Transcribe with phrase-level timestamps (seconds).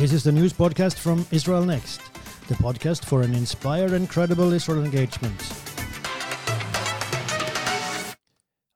[0.00, 2.00] This is the news podcast from Israel Next,
[2.48, 5.38] the podcast for an inspired and credible Israel engagement.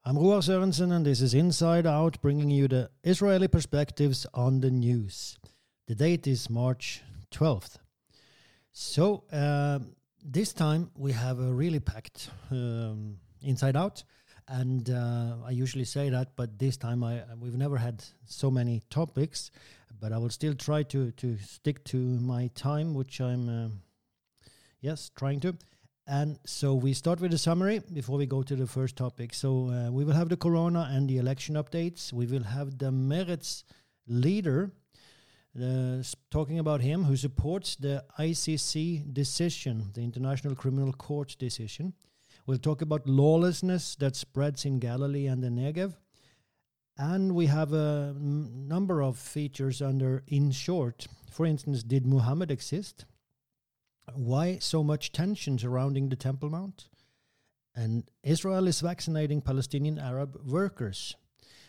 [0.04, 4.70] I'm Roar Sørensen, and this is Inside Out, bringing you the Israeli perspectives on the
[4.70, 5.38] news.
[5.86, 7.00] The date is March
[7.30, 7.78] 12th.
[8.72, 9.78] So, uh,
[10.22, 14.04] this time we have a really packed um, Inside Out.
[14.46, 18.82] And uh, I usually say that, but this time I we've never had so many
[18.90, 19.50] topics.
[20.00, 23.68] But I will still try to to stick to my time, which I'm uh,
[24.80, 25.56] yes trying to.
[26.06, 29.32] And so we start with a summary before we go to the first topic.
[29.32, 32.12] So uh, we will have the corona and the election updates.
[32.12, 33.64] We will have the Meretz
[34.06, 34.70] leader
[35.60, 41.94] uh, talking about him who supports the ICC decision, the International Criminal Court decision.
[42.46, 45.94] We'll talk about lawlessness that spreads in Galilee and the Negev.
[46.96, 51.06] And we have a number of features under In Short.
[51.30, 53.04] For instance, did Muhammad exist?
[54.14, 56.88] Why so much tension surrounding the Temple Mount?
[57.74, 61.16] And Israel is vaccinating Palestinian Arab workers.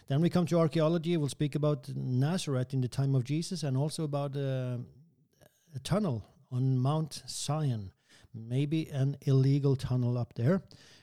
[0.08, 1.17] Then we come to archaeology.
[1.17, 4.78] We'll speak about Nazareth in the time of Jesus and also about uh,
[5.76, 7.92] a tunnel on Mount Zion
[8.36, 10.62] maybe an illegal tunnel up there.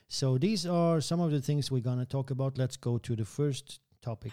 [0.09, 2.59] So these are some of the things we're going to talk about.
[2.59, 4.33] Let's go to the first topic.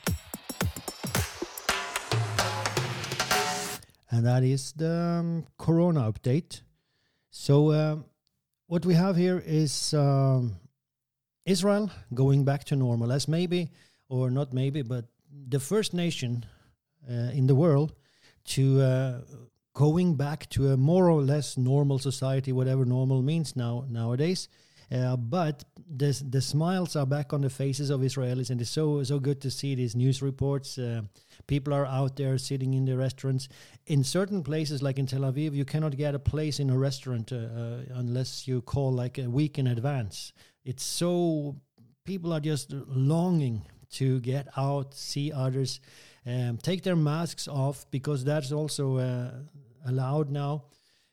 [4.11, 6.61] And that is the um, Corona update.
[7.29, 8.05] So, um,
[8.65, 10.55] what we have here is um,
[11.45, 13.69] Israel going back to normal, as maybe,
[14.09, 15.05] or not maybe, but
[15.47, 16.45] the first nation
[17.09, 17.93] uh, in the world
[18.45, 19.21] to uh,
[19.73, 24.49] going back to a more or less normal society, whatever normal means now nowadays.
[24.91, 29.03] Uh, but the the smiles are back on the faces of Israelis, and it's so
[29.03, 30.77] so good to see these news reports.
[30.77, 31.01] Uh,
[31.47, 33.49] people are out there sitting in the restaurants.
[33.85, 37.31] In certain places, like in Tel Aviv, you cannot get a place in a restaurant
[37.31, 40.33] uh, uh unless you call like a week in advance.
[40.65, 41.55] It's so
[42.03, 43.61] people are just longing
[43.91, 45.79] to get out, see others,
[46.25, 49.31] um, take their masks off because that's also uh,
[49.85, 50.63] allowed now.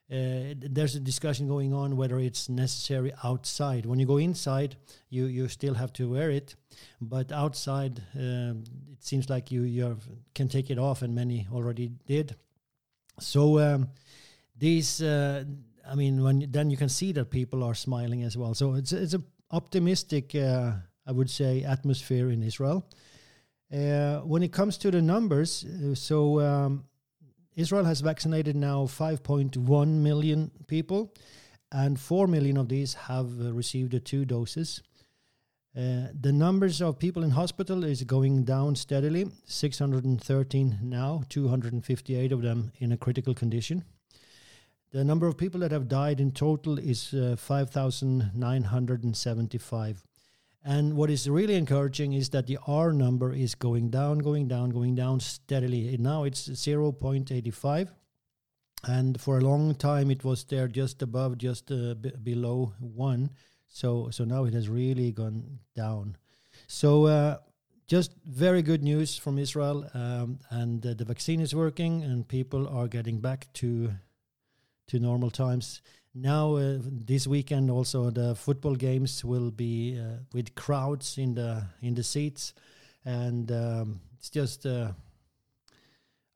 [0.08, 3.84] Uh, there's a discussion going on whether it's necessary outside.
[3.86, 4.76] When you go inside,
[5.10, 6.54] you you still have to wear it,
[7.00, 8.62] but outside, um,
[8.92, 9.98] it seems like you you
[10.32, 12.36] can take it off, and many already did.
[13.18, 13.88] So um,
[14.56, 15.42] these, uh,
[15.84, 18.54] I mean, when then you can see that people are smiling as well.
[18.54, 20.72] So it's it's a optimistic, uh,
[21.04, 22.86] I would say, atmosphere in Israel.
[23.72, 26.40] Uh, when it comes to the numbers, uh, so.
[26.40, 26.84] Um,
[27.56, 31.14] Israel has vaccinated now 5.1 million people,
[31.72, 34.82] and 4 million of these have uh, received two doses.
[35.76, 42.40] Uh, the numbers of people in hospital is going down steadily 613 now 258 of
[42.40, 43.84] them in a critical condition
[44.92, 50.02] the number of people that have died in total is uh, 5975
[50.66, 54.70] and what is really encouraging is that the R number is going down, going down,
[54.70, 55.96] going down steadily.
[55.96, 57.88] Now it's 0.85.
[58.84, 63.30] And for a long time, it was there just above, just uh, b- below one.
[63.68, 66.16] So, so now it has really gone down.
[66.66, 67.36] So, uh,
[67.86, 72.66] just very good news from Israel, um, and uh, the vaccine is working, and people
[72.66, 73.92] are getting back to
[74.88, 75.82] to normal times
[76.16, 81.62] now uh, this weekend also the football games will be uh, with crowds in the
[81.82, 82.54] in the seats
[83.04, 84.92] and um, it's just uh,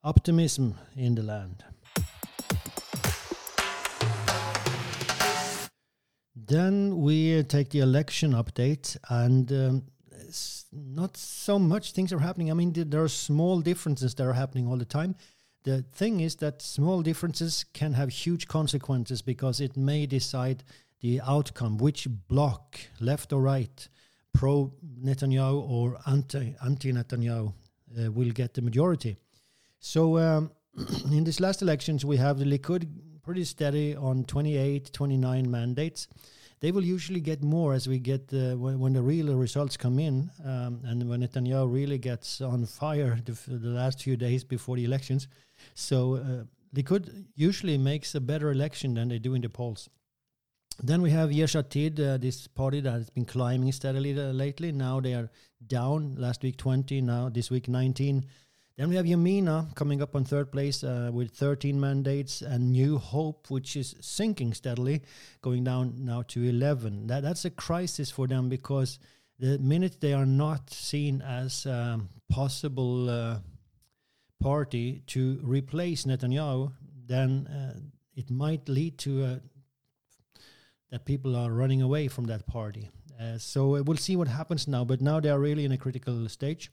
[0.04, 1.64] optimism in the land.
[6.36, 9.82] Then we take the election update and um,
[10.72, 12.50] not so much things are happening.
[12.50, 15.14] I mean there are small differences that are happening all the time
[15.64, 20.64] the thing is that small differences can have huge consequences because it may decide
[21.00, 23.88] the outcome, which block, left or right,
[24.32, 26.54] pro Netanyahu or anti
[26.92, 27.52] Netanyahu,
[27.98, 29.16] uh, will get the majority.
[29.80, 30.50] So um,
[31.10, 32.86] in these last elections, we have the Likud
[33.22, 36.08] pretty steady on 28, 29 mandates.
[36.60, 39.98] They will usually get more as we get uh, when, when, the real results come
[39.98, 44.76] in, um, and when Netanyahu really gets on fire the, the last few days before
[44.76, 45.26] the elections
[45.74, 49.88] so uh, Likud usually makes a better election than they do in the polls.
[50.82, 54.72] Then we have Yesh Atid, uh, this party that has been climbing steadily uh, lately.
[54.72, 55.30] Now they are
[55.66, 56.14] down.
[56.16, 58.24] Last week 20, now this week 19.
[58.78, 62.96] Then we have Yamina coming up on third place uh, with 13 mandates, and New
[62.96, 65.02] Hope, which is sinking steadily,
[65.42, 67.08] going down now to 11.
[67.08, 68.98] That that's a crisis for them because
[69.38, 73.38] the minute they are not seen as um, possible uh,
[74.40, 76.72] party to replace Netanyahu,
[77.06, 77.78] then uh,
[78.14, 79.36] it might lead to uh,
[80.90, 82.90] that people are running away from that party.
[83.20, 84.84] Uh, so uh, we'll see what happens now.
[84.84, 86.70] But now they are really in a critical stage.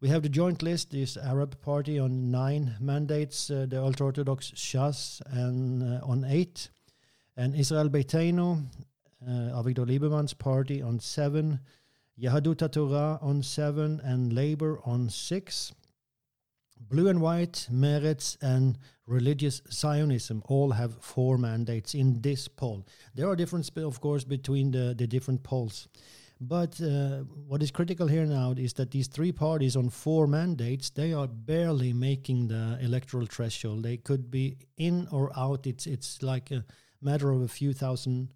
[0.00, 4.50] We have the joint list, this Arab party on nine mandates, uh, the ultra Orthodox
[4.50, 6.70] Shas and uh, on eight,
[7.36, 8.64] and Israel Beitenu,
[9.24, 11.60] uh, Avigdor Lieberman's party on seven,
[12.20, 15.72] Yahadut Torah on seven, and Labour on six.
[16.88, 22.86] Blue and White, Meretz, and Religious Zionism all have four mandates in this poll.
[23.14, 25.88] There are differences, of course, between the, the different polls.
[26.40, 30.90] But uh, what is critical here now is that these three parties on four mandates,
[30.90, 33.84] they are barely making the electoral threshold.
[33.84, 35.68] They could be in or out.
[35.68, 36.64] It's it's like a
[37.00, 38.34] matter of a few thousand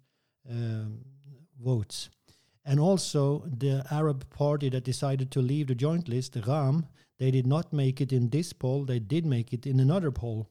[0.49, 0.99] um,
[1.61, 2.09] votes.
[2.63, 6.87] And also the Arab party that decided to leave the joint list, the Ram,
[7.19, 8.85] they did not make it in this poll.
[8.85, 10.49] They did make it in another poll.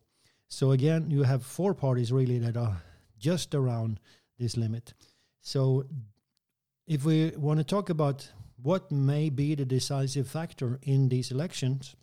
[0.48, 2.82] So again, you have four parties really that are
[3.18, 4.00] just around
[4.38, 4.94] this limit.
[5.40, 5.84] So
[6.86, 8.30] if we want to talk about
[8.62, 11.94] what may be the decisive factor in these elections,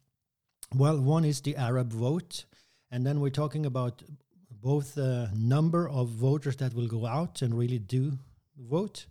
[0.75, 2.45] well, one is the Arab vote,
[2.89, 4.01] and then we're talking about
[4.49, 8.17] both the number of voters that will go out and really do
[8.57, 9.05] vote,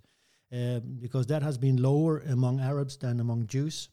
[0.53, 3.89] uh, because that has been lower among Arabs than among Jews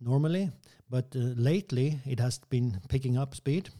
[0.00, 0.50] normally,
[0.88, 3.70] but uh, lately it has been picking up speed.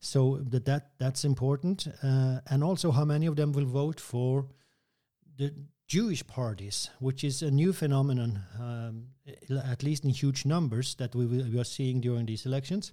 [0.00, 4.46] So that, that that's important, uh, and also how many of them will vote for
[5.38, 5.54] the
[5.86, 9.06] Jewish parties, which is a new phenomenon, um,
[9.50, 12.92] at least in huge numbers that we, we are seeing during these elections.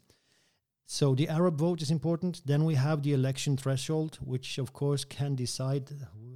[0.86, 2.42] So the Arab vote is important.
[2.46, 5.90] Then we have the election threshold, which of course can decide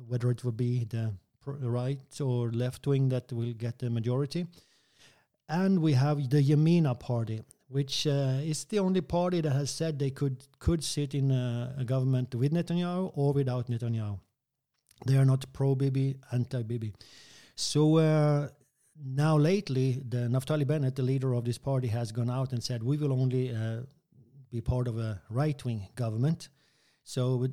[0.08, 1.14] whether it will be the
[1.46, 4.48] right or left wing that will get the majority.
[5.48, 10.00] And we have the Yamina party, which uh, is the only party that has said
[10.00, 14.20] they could could sit in a, a government with Netanyahu or without Netanyahu.
[15.06, 16.94] They are not pro Bibi, anti Bibi.
[17.56, 18.48] So uh,
[19.04, 22.82] now lately, the Naftali Bennett, the leader of this party, has gone out and said
[22.82, 23.82] we will only uh,
[24.52, 26.50] be part of a right wing government.
[27.04, 27.48] So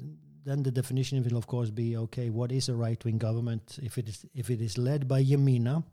[0.45, 2.31] then the definition will of course be okay.
[2.31, 5.85] What is a right wing government if it is if it is led by Yamina,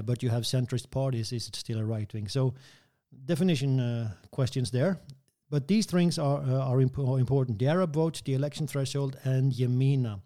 [0.00, 1.32] but you have centrist parties?
[1.32, 2.28] Is it still a right wing?
[2.28, 2.54] So
[3.26, 5.00] definition uh, questions there.
[5.50, 9.52] But these things are uh, are imp- important: the Arab vote, the election threshold, and
[9.52, 10.20] Yamina.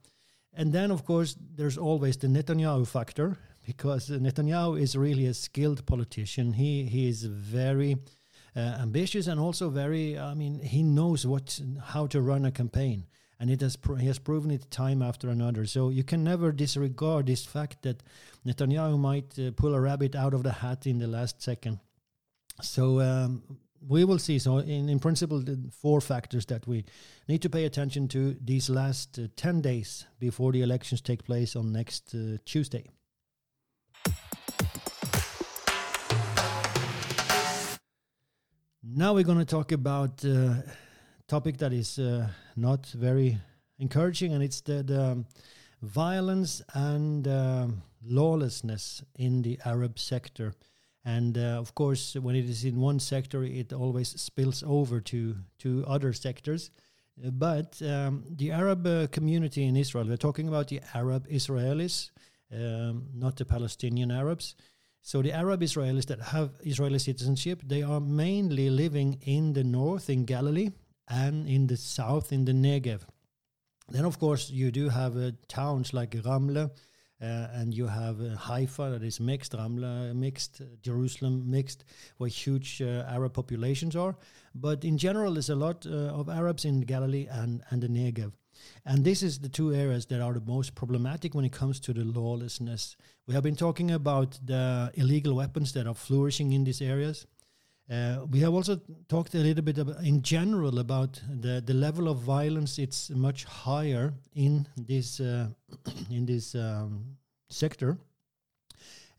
[0.52, 3.36] And then, of course, there's always the Netanyahu factor
[3.66, 6.52] because Netanyahu is really a skilled politician.
[6.52, 7.96] He he is very
[8.54, 10.16] uh, ambitious and also very.
[10.16, 13.06] I mean, he knows what how to run a campaign,
[13.38, 15.66] and it has he has proven it time after another.
[15.66, 18.02] So you can never disregard this fact that
[18.46, 21.80] Netanyahu might uh, pull a rabbit out of the hat in the last second.
[22.62, 23.42] So um,
[23.86, 24.38] we will see.
[24.38, 26.84] So, in, in principle, the four factors that we
[27.28, 31.56] need to pay attention to these last uh, 10 days before the elections take place
[31.56, 32.84] on next uh, Tuesday.
[38.82, 40.54] Now we're going to talk about uh,
[41.28, 43.38] topic that is uh, not very
[43.78, 45.26] encouraging, and it's the, the um,
[45.82, 50.54] violence and um, lawlessness in the Arab sector.
[51.04, 55.36] And uh, of course, when it is in one sector, it always spills over to
[55.58, 56.70] to other sectors.
[57.16, 62.10] But um, the Arab uh, community in Israel, we're talking about the Arab Israelis,
[62.52, 64.54] um, not the Palestinian Arabs.
[65.00, 70.10] So the Arab Israelis that have Israeli citizenship, they are mainly living in the north,
[70.10, 70.70] in Galilee,
[71.08, 73.02] and in the south, in the Negev.
[73.88, 76.70] Then, of course, you do have uh, towns like Ramle,
[77.22, 81.84] uh, and you have uh, Haifa that is mixed, Ramla mixed, Jerusalem mixed,
[82.18, 84.16] where huge uh, Arab populations are.
[84.54, 88.32] But in general, there's a lot of Arabs in Galilee and, and the Negev.
[88.84, 91.92] And this is the two areas that are the most problematic when it comes to
[91.92, 92.96] the lawlessness.
[93.26, 97.26] We have been talking about the illegal weapons that are flourishing in these areas.
[97.88, 102.08] Uh, we have also talked a little bit about, in general about the, the level
[102.08, 102.78] of violence.
[102.78, 105.48] It's much higher in this uh,
[106.10, 107.16] in this um,
[107.48, 107.96] sector.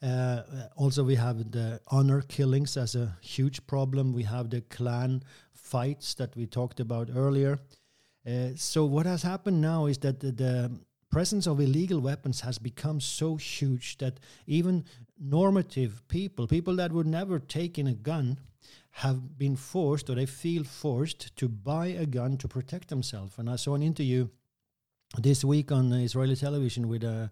[0.01, 0.41] Uh,
[0.75, 4.13] also, we have the honor killings as a huge problem.
[4.13, 7.59] We have the clan fights that we talked about earlier.
[8.27, 10.71] Uh, so, what has happened now is that the, the
[11.09, 14.83] presence of illegal weapons has become so huge that even
[15.19, 18.37] normative people, people that would never take in a gun,
[18.97, 23.37] have been forced or they feel forced to buy a gun to protect themselves.
[23.37, 24.27] And I saw an interview
[25.19, 27.29] this week on Israeli television with a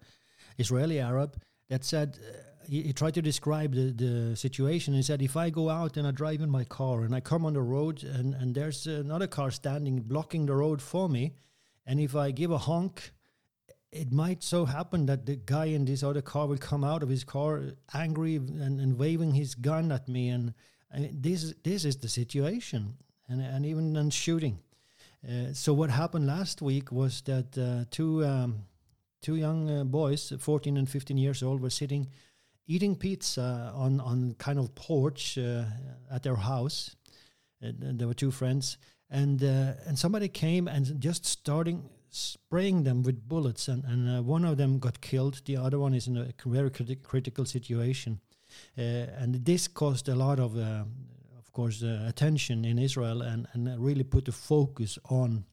[0.59, 4.93] Israeli Arab that said uh, he, he tried to describe the, the situation.
[4.93, 7.47] He said, if I go out and I drive in my car and I come
[7.47, 11.33] on the road and, and there's another car standing blocking the road for me,
[11.87, 13.11] and if I give a honk,
[13.91, 17.09] it might so happen that the guy in this other car will come out of
[17.09, 20.29] his car angry and, and waving his gun at me.
[20.29, 20.53] And
[20.91, 22.97] this, this is the situation.
[23.27, 24.59] And, and even then shooting.
[25.27, 28.65] Uh, so what happened last week was that uh, two um,
[29.21, 32.07] two young uh, boys, 14 and 15 years old, were sitting
[32.67, 35.63] eating pizza on on kind of porch uh,
[36.11, 36.95] at their house.
[37.61, 38.77] And there were two friends,
[39.09, 44.21] and uh, and somebody came and just starting spraying them with bullets, and and uh,
[44.21, 45.41] one of them got killed.
[45.45, 48.19] The other one is in a very criti- critical situation,
[48.77, 50.57] and this caused a lot of
[51.45, 55.45] of course, uh, attention in Israel and, and really put the focus on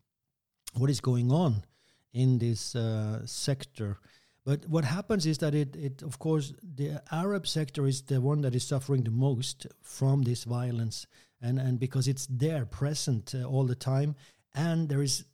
[0.74, 1.64] what is going on
[2.12, 3.98] in this uh, sector.
[4.44, 8.40] But what happens is that it, it, of course, the Arab sector is the one
[8.40, 11.06] that is suffering the most from this violence,
[11.40, 14.16] and and because it's there, present uh, all the time,
[14.54, 15.24] and there is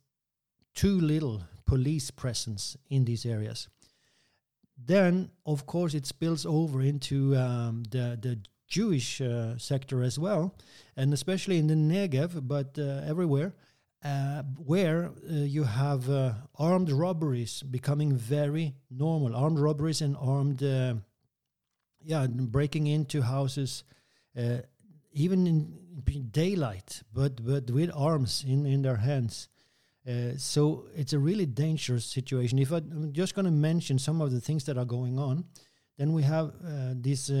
[0.75, 3.67] too little police presence in these areas.
[4.85, 10.55] Then, of course, it spills over into um, the the Jewish uh, sector as well,
[10.95, 13.53] and especially in the Negev, but uh, everywhere,
[14.03, 19.35] uh, where uh, you have uh, armed robberies becoming very normal.
[19.35, 20.93] Armed robberies and armed, uh,
[22.01, 23.83] yeah, breaking into houses,
[25.11, 29.49] even in daylight, but but with arms in in their hands.
[30.37, 32.59] So it's a really dangerous situation.
[32.59, 35.45] If I, am just going to mention some of the things that are going on,
[35.97, 36.53] then we have
[36.93, 37.31] these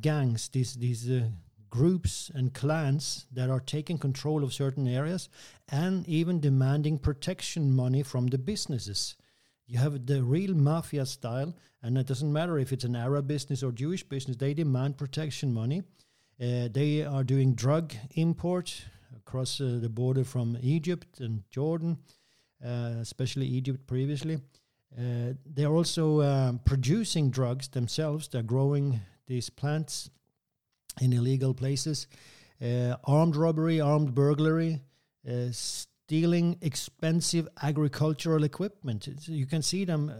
[0.00, 1.28] gangs, these these uh,
[1.70, 5.28] groups and clans that are taking control of certain areas
[5.68, 9.16] and even demanding protection money from the businesses.
[9.66, 13.62] You have the real mafia style, and it doesn't matter if it's an Arab business
[13.62, 15.82] or Jewish business, they demand protection money.
[16.40, 18.84] Uh, they are doing drug import
[19.18, 21.98] across uh, the border from Egypt and Jordan,
[22.64, 24.36] uh, especially Egypt previously.
[24.96, 28.28] Uh, they are also uh, producing drugs themselves.
[28.28, 30.10] They're growing these plants
[31.00, 32.06] in illegal places,
[33.04, 34.80] armed robbery, armed burglary,
[35.50, 39.08] stealing expensive agricultural equipment.
[39.08, 40.10] It's, you can see them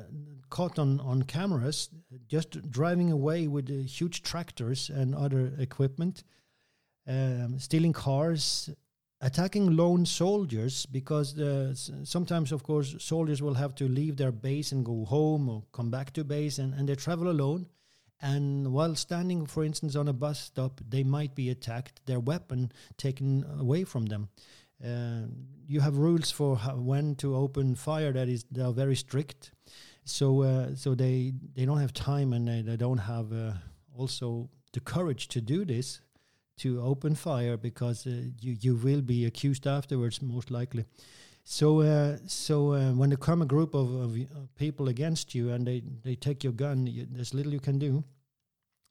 [0.50, 1.90] caught on, on cameras
[2.28, 6.24] just driving away with uh, huge tractors and other equipment,
[7.08, 8.70] um, stealing cars,
[9.26, 11.28] attacking lone soldiers because
[12.04, 15.90] sometimes of course soldiers will have to leave their base and go home or come
[15.90, 17.66] back to base and, and they travel alone
[18.20, 22.72] and while standing, for instance, on a bus stop, they might be attacked, their weapon
[22.96, 24.28] taken away from them.
[24.84, 25.26] Uh,
[25.66, 29.52] you have rules for when to open fire that is they are very strict.
[30.04, 33.52] So uh, so they they don't have time and they, they don't have uh,
[33.94, 36.00] also the courage to do this
[36.58, 40.84] to open fire because uh, you you will be accused afterwards most likely.
[41.48, 44.16] So, uh, so uh, when there come a group of, of,
[44.56, 48.02] people against you and they, they take your gun, you, there's little you can do.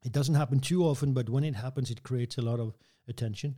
[0.06, 2.74] It doesn't happen too often, but when it happens, it creates a lot of
[3.10, 3.56] attention.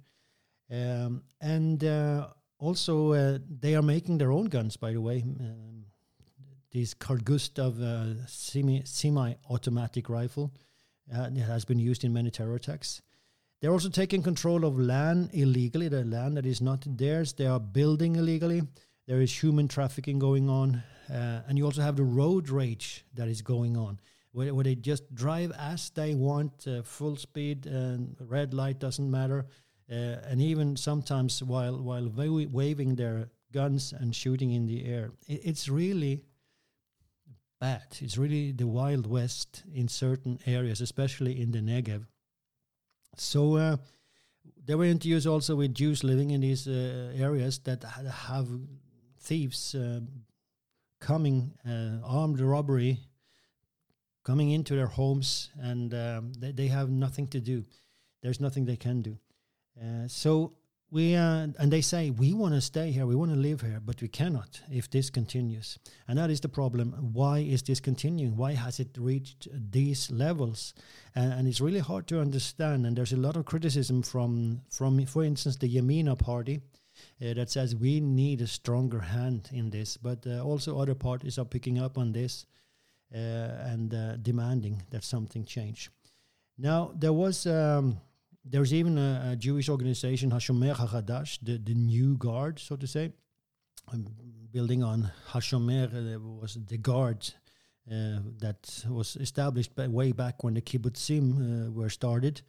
[0.72, 5.22] Um, and uh, also, uh, they are making their own guns, by the way.
[5.22, 5.86] Um,
[6.72, 10.52] this Carl Gustav uh, semi semi-automatic rifle
[11.16, 13.02] uh, it has been used in many terror attacks.
[13.60, 17.34] They're also taking control of land illegally, the land that is not theirs.
[17.34, 18.62] They are building illegally.
[19.08, 20.84] There is human trafficking going on.
[21.10, 24.00] Uh, and you also have the road rage that is going on,
[24.34, 29.10] where, where they just drive as they want, uh, full speed, and red light doesn't
[29.10, 29.46] matter.
[29.90, 35.12] Uh, and even sometimes while, while wa- waving their guns and shooting in the air.
[35.28, 36.22] It, it's really
[37.60, 37.86] bad.
[38.02, 42.06] It's really the Wild West in certain areas, especially in the Negev.
[43.20, 43.78] So uh,
[44.66, 48.48] there were interviews also with Jews living in these uh, areas that have
[49.20, 50.02] thieves uh,
[51.00, 53.00] coming, uh, armed robbery,
[54.24, 57.66] coming into their homes, and um, they, they, have nothing to do.
[58.22, 59.18] There's nothing they can do.
[59.80, 60.54] Uh, so
[60.89, 63.82] we uh, and they say we want to stay here, we want to live here,
[63.84, 65.77] but we cannot if this continues.
[66.08, 66.94] And that is the problem.
[67.13, 68.38] Why is this continuing?
[68.38, 70.74] Why has it reached these levels?
[71.13, 72.86] And, and it's really hard to understand.
[72.86, 76.62] And there's a lot of criticism from from, for instance, the Yamina party
[77.22, 81.38] uh, that says we need a stronger hand in this, but uh, also other parties
[81.38, 82.46] are picking up on this
[83.13, 85.89] uh, and uh, demanding that something change.
[86.58, 87.46] Now there was.
[87.46, 88.00] Um,
[88.50, 93.12] there's even a, a, Jewish organization, Hashomer HaChadash, the, the new guard, so to say,
[94.51, 97.30] building on Hashomer, uh, was the guard
[97.89, 102.42] uh, that was established way back when the kibbutzim uh, were started.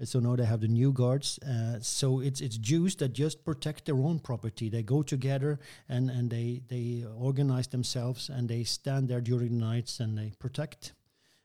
[0.00, 1.38] Uh, so now they have the new guards.
[1.38, 4.68] Uh, so it's it's Jews that just protect their own property.
[4.68, 9.64] They go together and and they they organize themselves and they stand there during the
[9.64, 10.94] nights and they protect.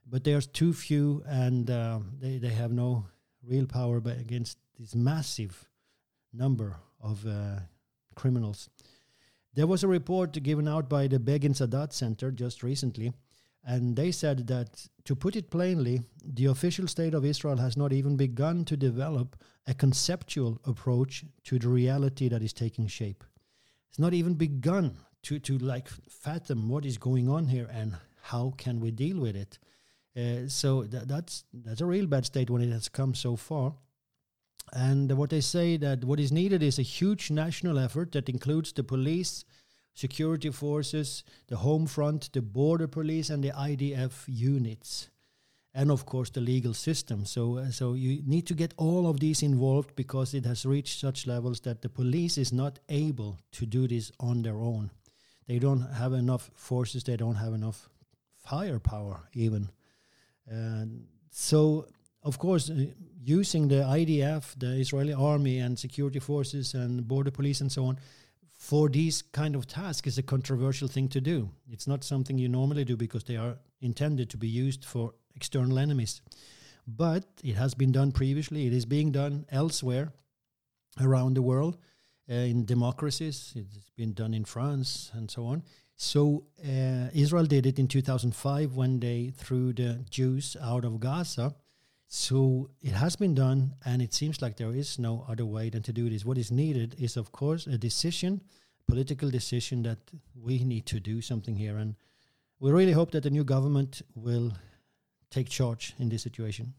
[0.08, 3.06] But there's too few and uh, they they have no
[3.44, 5.68] real power but against this massive
[6.34, 7.60] number of uh,
[8.16, 8.70] criminals.
[9.54, 13.14] There was a report given out by the Begin Sadat Center just recently,
[13.66, 17.92] and they said that, to put it plainly, the official state of Israel has not
[17.92, 19.36] even begun to develop
[19.68, 23.24] a conceptual approach to the reality that is taking shape.
[23.90, 28.54] It's not even begun to, to like fathom what is going on here and how
[28.58, 29.60] can we deal with it.
[30.20, 33.74] Uh, so th- that's that's a real bad state when it has come so far.
[34.74, 38.72] And what they say that what is needed is a huge national effort that includes
[38.74, 39.46] the police,
[39.94, 45.10] security forces, the home front, the border police, and the IDF units,
[45.74, 47.26] and of course the legal system.
[47.26, 51.00] So, uh, so you need to get all of these involved because it has reached
[51.00, 54.92] such levels that the police is not able to do this on their own.
[55.48, 57.04] They don't have enough forces.
[57.04, 57.90] They don't have enough
[58.38, 59.70] firepower even.
[61.32, 61.86] So
[62.24, 62.86] of course, uh,
[63.24, 68.00] using the IDF, the Israeli army and security forces and border police and so on,
[68.52, 71.50] for these kind of tasks is a controversial thing to do.
[71.72, 75.80] It's not something you normally do because they are intended to be used for external
[75.80, 76.22] enemies.
[76.86, 78.68] But it has been done previously.
[78.68, 80.12] It is being done elsewhere
[81.00, 81.78] around the world
[82.30, 83.54] uh, in democracies.
[83.56, 85.64] It's been done in France and so on.
[86.02, 91.54] So uh, Israel did it in 2005 when they threw the Jews out of Gaza
[92.12, 95.84] so it has been done, and it seems like there is no other way than
[95.84, 96.26] to do this.
[96.26, 98.42] What is needed is, of course, a decision,
[98.88, 100.00] political decision that
[100.34, 101.78] we need to do something here.
[101.78, 101.94] And
[102.60, 104.54] we really hope that the new government will
[105.30, 106.74] take charge in this situation.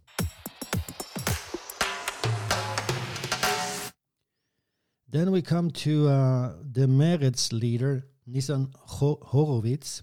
[5.09, 10.03] Then we come to uh, the Meretz leader, Nitzan Horowitz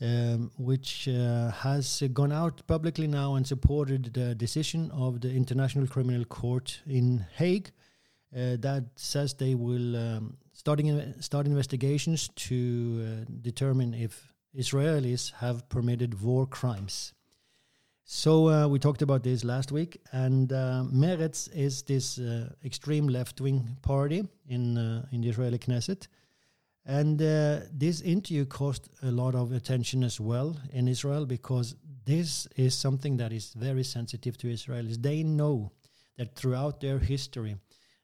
[0.00, 5.86] um, which uh, has gone out publicly now and supported the decision of the International
[5.86, 7.70] Criminal Court in Hague
[8.36, 15.68] uh, that says they will um, starting start investigations to uh, determine if Israelis have
[15.68, 17.14] permitted war crimes.
[18.04, 23.08] So uh, we talked about this last week, and uh, Meretz is this uh, extreme
[23.08, 24.76] left-wing party in
[25.10, 26.06] in the Israeli Knesset,
[26.86, 32.46] and uh, this interview caused a lot of attention as well in Israel because this
[32.54, 35.02] is something that is very sensitive to Israelis.
[35.02, 35.72] They know
[36.16, 37.56] that throughout their history,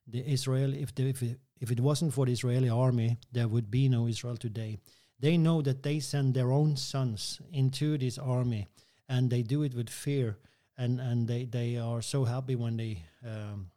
[0.08, 3.88] the Israel, if, if, it, if it wasn't for the Israeli army, there would be
[3.88, 4.80] no Israel today.
[5.20, 8.66] They know that they send their own sons into this army,
[9.08, 10.38] and they do it with fear,
[10.76, 13.70] and, and they, they are so happy when they um,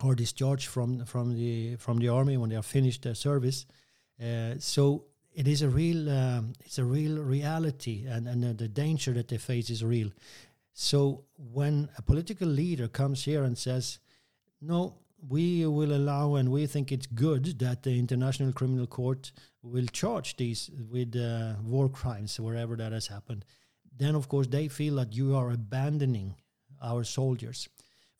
[0.00, 3.66] are discharged from from the from the army when they are finished their service
[4.22, 8.68] uh, so it is a real um, it's a real reality and, and uh, the
[8.68, 10.10] danger that they face is real.
[10.72, 13.98] So when a political leader comes here and says
[14.60, 14.94] no
[15.28, 20.36] we will allow and we think it's good that the international criminal court will charge
[20.36, 23.44] these with uh, war crimes wherever that has happened
[23.96, 26.34] then of course they feel that you are abandoning
[26.82, 27.68] our soldiers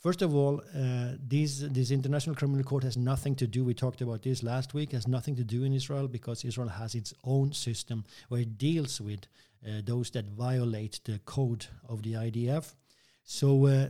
[0.05, 3.65] First of all, uh, this this international criminal court has nothing to do.
[3.65, 4.93] We talked about this last week.
[4.93, 9.01] Has nothing to do in Israel because Israel has its own system where it deals
[9.01, 9.21] with
[9.67, 12.75] uh, those that violate the code of the IDF.
[13.23, 13.89] So uh,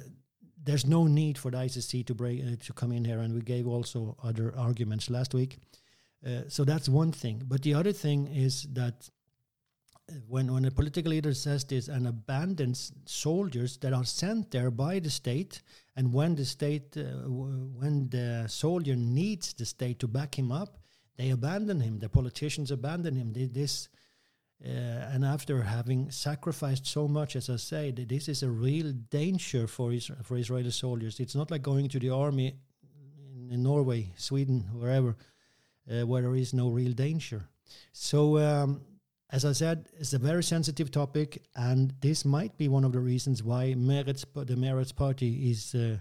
[0.63, 3.41] there's no need for the ICC to break uh, to come in here, and we
[3.41, 5.59] gave also other arguments last week.
[6.25, 7.43] Uh, so that's one thing.
[7.45, 9.11] But the other thing is that
[10.29, 14.99] when when a political leader says this and abandons soldiers that are sent there by
[14.99, 15.63] the state,
[15.97, 17.03] and when the state, uh,
[17.81, 20.79] when the soldier needs the state to back him up,
[21.17, 21.99] they abandon him.
[21.99, 23.33] The politicians abandon him.
[23.33, 23.89] They, this,
[24.63, 29.67] uh, and after having sacrificed so much, as I say, this is a real danger
[29.67, 31.19] for Isra- for Israeli soldiers.
[31.19, 32.57] It's not like going to the army
[33.37, 35.17] in, in Norway, Sweden, wherever,
[35.91, 37.49] uh, where there is no real danger.
[37.93, 38.39] So.
[38.39, 38.83] Um,
[39.35, 43.01] as I said, it's a very sensitive topic, and this might be one of the
[43.01, 45.97] reasons why Meretz, the Meretz party is uh,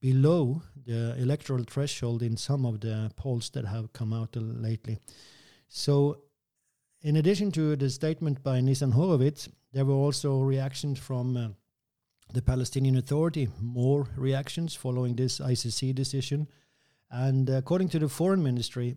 [0.00, 4.98] below the electoral threshold in some of the polls that have come out lately.
[5.68, 6.22] So,
[7.02, 11.48] in addition to the statement by Nitzan Horowitz, there were also reactions from uh,
[12.32, 16.48] the Palestinian Authority, more reactions following this ICC decision.
[17.10, 18.96] And according to the foreign ministry,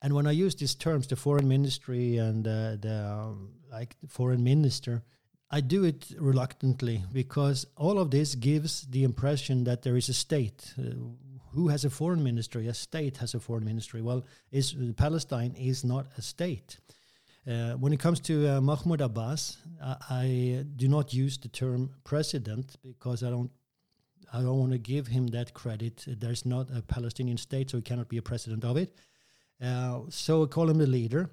[0.00, 4.44] and when I use these terms, the foreign ministry and uh, the um, like foreign
[4.44, 5.02] minister,
[5.50, 10.14] I do it reluctantly because all of this gives the impression that there is a
[10.14, 10.74] state.
[10.78, 10.94] Uh,
[11.52, 12.68] who has a foreign ministry?
[12.68, 14.02] A state has a foreign ministry.
[14.02, 16.78] Well, is Palestine is not a state.
[17.46, 21.90] Uh, when it comes to uh, Mahmoud Abbas, I, I, do not use the term
[22.04, 23.50] president because I don't.
[24.30, 26.04] I don't want to give him that credit.
[26.06, 28.94] There's not a Palestinian state, so he cannot be a president of it.
[29.62, 31.30] Uh, so I call him a leader.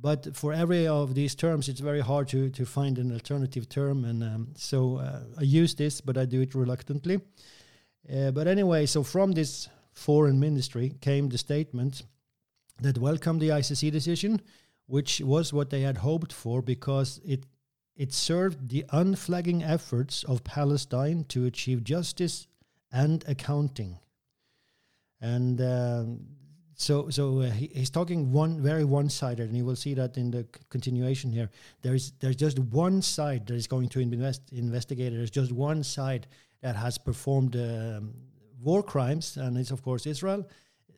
[0.00, 4.04] But for every of these terms, it's very hard to, to find an alternative term.
[4.04, 7.20] And um, so uh, I use this, but I do it reluctantly.
[8.12, 12.04] Uh, but anyway, so from this foreign ministry came the statement
[12.80, 14.40] that welcomed the ICC decision
[14.88, 17.46] which was what they had hoped for because it
[17.94, 22.46] it served the unflagging efforts of Palestine to achieve justice
[22.92, 23.98] and accounting.
[25.20, 26.20] And um,
[26.78, 30.30] so, so uh, he, he's talking one very one-sided, and you will see that in
[30.30, 31.50] the continuation here.
[31.82, 35.12] There's there's just one side that is going to invest, investigate.
[35.12, 36.26] There's just one side
[36.62, 38.14] that has performed um,
[38.62, 40.46] war crimes, and it's of course Israel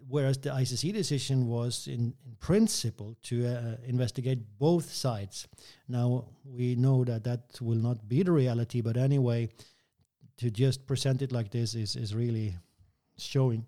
[0.09, 5.47] whereas the ICC decision was in, in principle to uh, investigate both sides.
[5.89, 9.49] Now we know that that will not be the reality, but anyway,
[10.39, 12.57] to just present it like this is is really
[13.19, 13.65] showing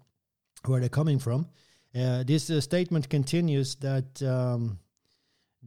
[0.67, 1.47] where they're coming from.
[1.95, 4.79] Uh, this uh, statement continues that um,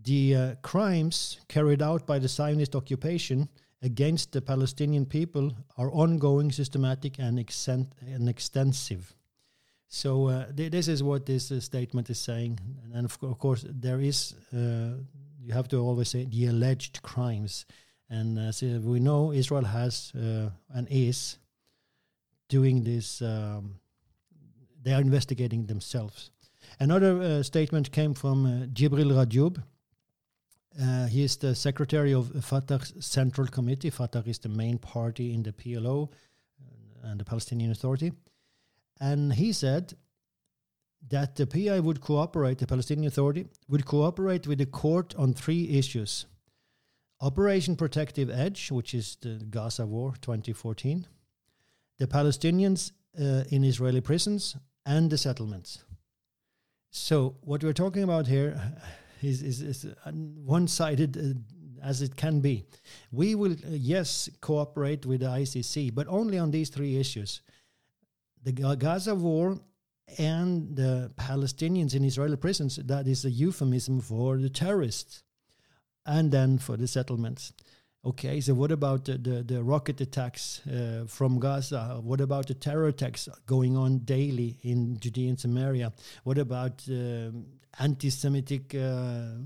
[0.04, 3.48] the uh, crimes carried out by the Zionist occupation
[3.84, 9.16] against the Palestinian people are ongoing, systematic, and, exen- and extensive.
[9.88, 12.60] So uh, th- this is what this uh, statement is saying,
[12.94, 14.34] and of, co- of course there is.
[14.52, 17.68] You have to always say the alleged crimes,
[18.10, 21.38] and as we know, Israel has and is
[22.50, 23.22] doing this.
[23.22, 23.76] Um,
[24.86, 26.30] they are investigating themselves.
[26.80, 29.62] Another uh, statement came from Jibril Rajoub.
[31.10, 33.90] he is the secretary of Fatah's Central Committee.
[33.90, 36.10] Fatah is the main party in the PLO
[37.04, 38.12] and the Palestinian Authority.
[39.00, 39.94] And he said
[41.10, 45.70] that the PI would cooperate, the Palestinian Authority would cooperate with the court on three
[45.70, 46.26] issues
[47.22, 51.08] Operation Protective Edge, which is the Gaza War 2014,
[51.98, 55.84] the Palestinians uh, in Israeli prisons, and the settlements.
[56.92, 58.60] So, what we're talking about here
[59.22, 62.66] is, is, is one sided uh, as it can be.
[63.12, 67.42] We will, uh, yes, cooperate with the ICC, but only on these three issues
[68.44, 69.60] the Gaza war
[70.20, 75.24] and the Palestinians in Israeli prisons, that is a euphemism for the terrorists
[76.06, 77.54] and then for the settlements.
[78.06, 82.00] Okay, so what about the, the, the rocket attacks uh, from Gaza?
[82.04, 85.92] What about the terror attacks going on daily in Judea and Samaria?
[86.24, 87.32] What about uh,
[87.80, 89.42] anti Semitic uh, uh,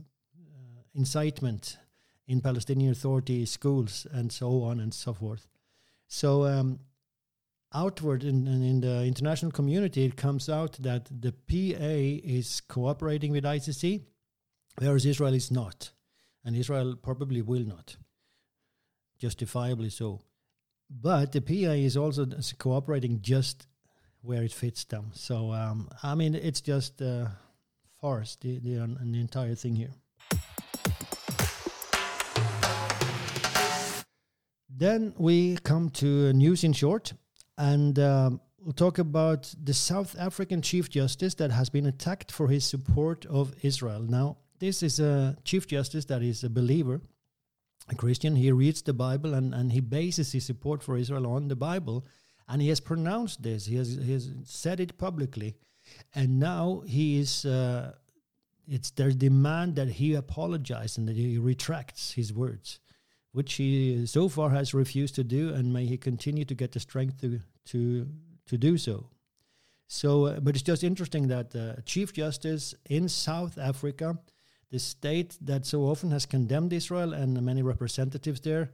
[0.94, 1.78] incitement
[2.28, 5.48] in Palestinian Authority schools and so on and so forth?
[6.08, 6.80] So, um,
[7.74, 13.46] outward in, in the international community, it comes out that the PA is cooperating with
[13.46, 14.02] ICC,
[14.80, 15.92] whereas Israel is not.
[16.44, 17.96] And Israel probably will not,
[19.20, 20.22] justifiably so.
[20.90, 22.26] But the PA is also
[22.58, 23.68] cooperating just
[24.22, 25.12] where it fits them.
[25.14, 27.28] So, um, I mean, it's just uh,
[28.02, 29.92] farce, the, the, the entire thing here.
[34.70, 37.14] Then we come to news in short
[37.58, 42.48] and um, we'll talk about the South African Chief Justice that has been attacked for
[42.48, 44.02] his support of Israel.
[44.02, 47.02] Now, this is a Chief Justice that is a believer,
[47.90, 48.36] a Christian.
[48.36, 52.06] He reads the Bible and, and he bases his support for Israel on the Bible.
[52.48, 55.56] And he has pronounced this, he has, he has said it publicly.
[56.14, 57.46] And now he is.
[57.46, 57.94] Uh,
[58.72, 62.80] it's their demand that he apologize and that he retracts his words
[63.32, 66.80] which he so far has refused to do, and may he continue to get the
[66.80, 68.08] strength to to
[68.48, 69.10] to do so.
[69.88, 74.20] So, uh, but it's just interesting that uh, Chief Justice in South Africa,
[74.72, 78.72] the state that so often has condemned Israel, and many representatives there,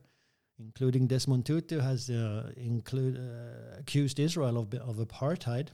[0.60, 5.70] including Desmond Tutu, has uh, include uh, accused Israel of of apartheid,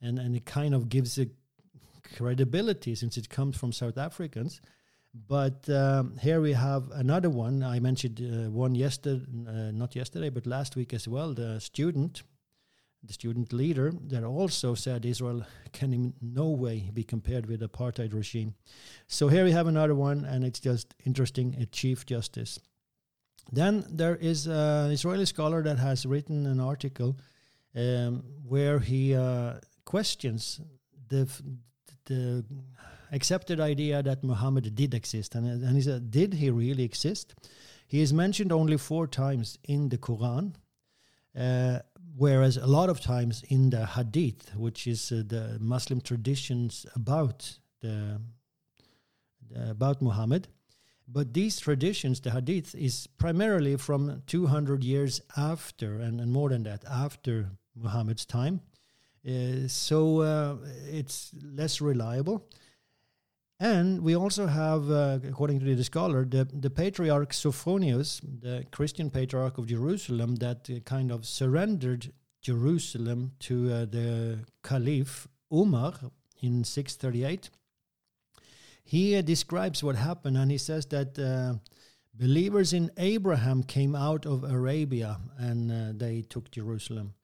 [0.00, 1.30] and and it kind of gives it
[2.16, 4.60] credibility since it comes from South Africans.
[5.14, 7.62] But um, here we have another one.
[7.62, 11.34] I mentioned uh, one yesterday, uh, not yesterday, but last week as well.
[11.34, 12.22] The student,
[13.04, 18.14] the student leader, that also said Israel can in no way be compared with apartheid
[18.14, 18.54] regime.
[19.06, 21.56] So here we have another one, and it's just interesting.
[21.60, 22.60] A chief justice.
[23.50, 27.16] Then there is an Israeli scholar that has written an article
[27.74, 30.60] um, where he uh, questions
[31.08, 31.28] the
[32.04, 32.44] the
[33.12, 35.34] accepted idea that Muhammad did exist.
[35.34, 37.34] And, and he said, did he really exist?
[37.86, 40.54] He is mentioned only four times in the Quran,
[41.38, 41.80] uh,
[42.16, 47.58] whereas a lot of times in the Hadith, which is uh, the Muslim traditions about
[47.80, 48.20] the,
[49.68, 50.48] about Muhammad.
[51.08, 56.62] But these traditions, the Hadith, is primarily from 200 years after, and, and more than
[56.62, 58.60] that, after Muhammad's time.
[59.26, 60.56] Uh, so uh,
[60.88, 62.48] it's less reliable.
[63.62, 69.08] And we also have, uh, according to the scholar, the, the patriarch Sophronius, the Christian
[69.08, 75.94] patriarch of Jerusalem, that uh, kind of surrendered Jerusalem to uh, the Caliph Umar
[76.40, 77.50] in 638.
[78.82, 81.60] He uh, describes what happened and he says that
[82.14, 87.14] believers in Abraham came out of Arabia and they took Jerusalem.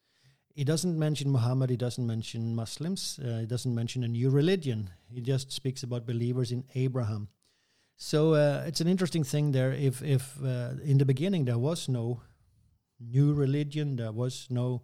[0.58, 4.90] He doesn't mention Muhammad, he doesn't mention Muslims, uh, he doesn't mention a new religion.
[5.08, 7.28] He just speaks about believers in Abraham.
[7.96, 9.72] So uh, it's an interesting thing there.
[9.72, 12.22] If, if uh, in the beginning there was no
[12.98, 14.82] new religion, there was no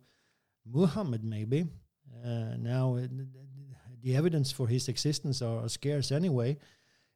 [0.65, 1.67] Muhammad, maybe.
[2.25, 3.11] Uh, now it,
[4.01, 6.57] the evidence for his existence are, are scarce anyway.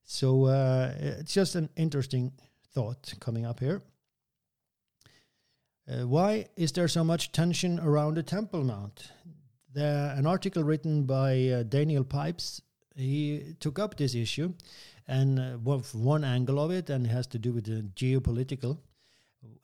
[0.03, 2.33] So uh, it's just an interesting
[2.75, 3.83] thought coming up here.
[5.89, 9.11] Uh, why is there so much tension around the Temple Mount?
[9.73, 12.61] The, an article written by uh, Daniel Pipes,
[12.95, 14.53] he took up this issue,
[15.07, 15.53] and uh,
[15.93, 18.79] one angle of it, and it has to do with the geopolitical.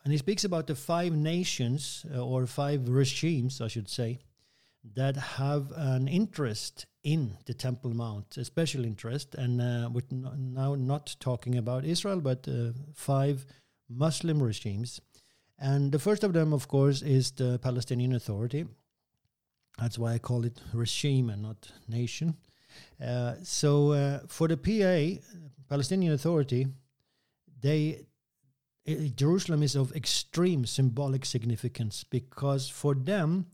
[0.05, 4.21] And he speaks about the five nations, uh, or five regimes, I should say,
[4.95, 9.35] that have an interest in the Temple Mount, a special interest.
[9.35, 13.45] And uh, we're now not talking about Israel, but uh, five
[13.91, 15.01] Muslim regimes
[15.59, 18.67] and the first of them, of course, is the Palestinian Authority.
[19.79, 22.37] That's why I call it regime and not nation.
[23.05, 25.21] Uh, so uh, for the PA,
[25.69, 26.67] Palestinian Authority,
[27.61, 28.07] they
[29.17, 33.47] Jerusalem is of extreme symbolic significance because for them,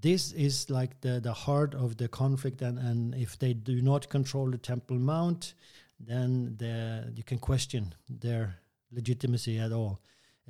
[0.00, 2.62] this is like the, the heart of the conflict.
[2.62, 5.54] And, and if they do not control the Temple Mount,
[6.00, 8.56] then the, you can question their
[8.90, 10.00] legitimacy at all.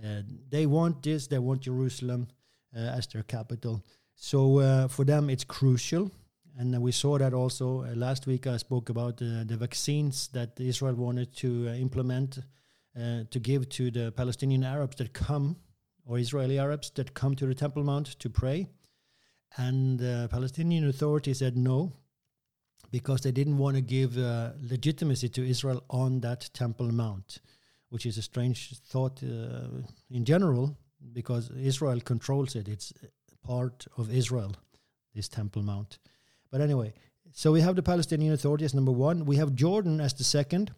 [0.03, 2.29] Uh, they want this, they want Jerusalem
[2.77, 3.85] uh, as their capital.
[4.15, 6.11] So uh, for them, it's crucial.
[6.59, 8.47] And we saw that also last week.
[8.47, 12.39] I spoke about the vaccines that Israel wanted to implement
[12.95, 15.57] to give to the Palestinian Arabs that come,
[16.07, 18.69] or Israeli Arabs that come to the Temple Mount to pray.
[19.59, 21.93] And the Palestinian Authority said no,
[22.91, 27.41] because they didn't want to give uh, legitimacy to Israel on that Temple Mount
[27.91, 30.77] which is a strange thought uh, in general
[31.13, 32.69] because Israel controls it.
[32.69, 32.93] It's
[33.43, 34.53] part of Israel,
[35.15, 35.99] this Temple Mount.
[36.51, 36.95] But anyway,
[37.33, 39.25] so we have the Palestinian Authority as number one.
[39.25, 40.73] We have Jordan as the second.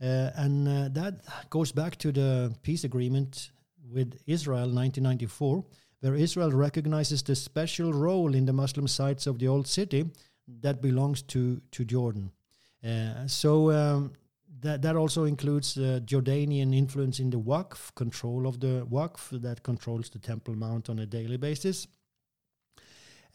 [0.00, 1.14] Uh, and uh, that
[1.48, 3.50] goes back to the peace agreement
[3.92, 5.64] with Israel 1994,
[6.00, 10.04] where Israel recognizes the special role in the Muslim sites of the old city
[10.60, 12.32] that belongs to, to Jordan.
[12.84, 14.12] Uh, so um,
[14.62, 19.62] that that also includes uh, Jordanian influence in the Waqf, control of the Waqf that
[19.62, 21.86] controls the Temple Mount on a daily basis.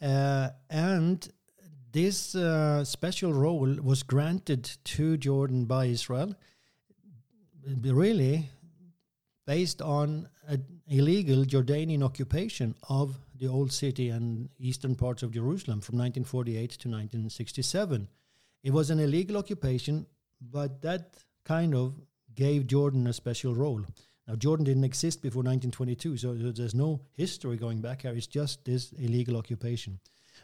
[0.00, 1.28] Uh, and
[1.92, 6.34] this uh, special role was granted to Jordan by Israel,
[7.82, 8.48] really
[9.46, 15.80] based on an illegal Jordanian occupation of the old city and eastern parts of Jerusalem
[15.80, 18.08] from 1948 to 1967.
[18.62, 20.06] It was an illegal occupation
[20.40, 21.94] but that kind of
[22.34, 23.84] gave Jordan a special role.
[24.26, 28.12] Now, Jordan didn't exist before 1922, so there's no history going back here.
[28.12, 30.00] It's just this illegal occupation.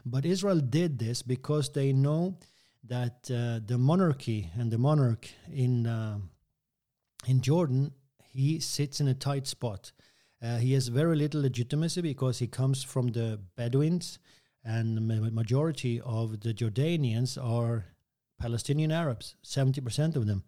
[0.07, 2.39] But Israel did this because they know
[2.85, 6.19] that uh, the monarchy and the monarch in uh,
[7.27, 7.93] in Jordan
[8.35, 9.93] he sits in a tight spot.
[10.43, 14.19] Uh, he has very little legitimacy because he comes from the Bedouins,
[14.65, 17.85] and the majority of the Jordanians are
[18.39, 20.45] Palestinian Arabs, 70% of them.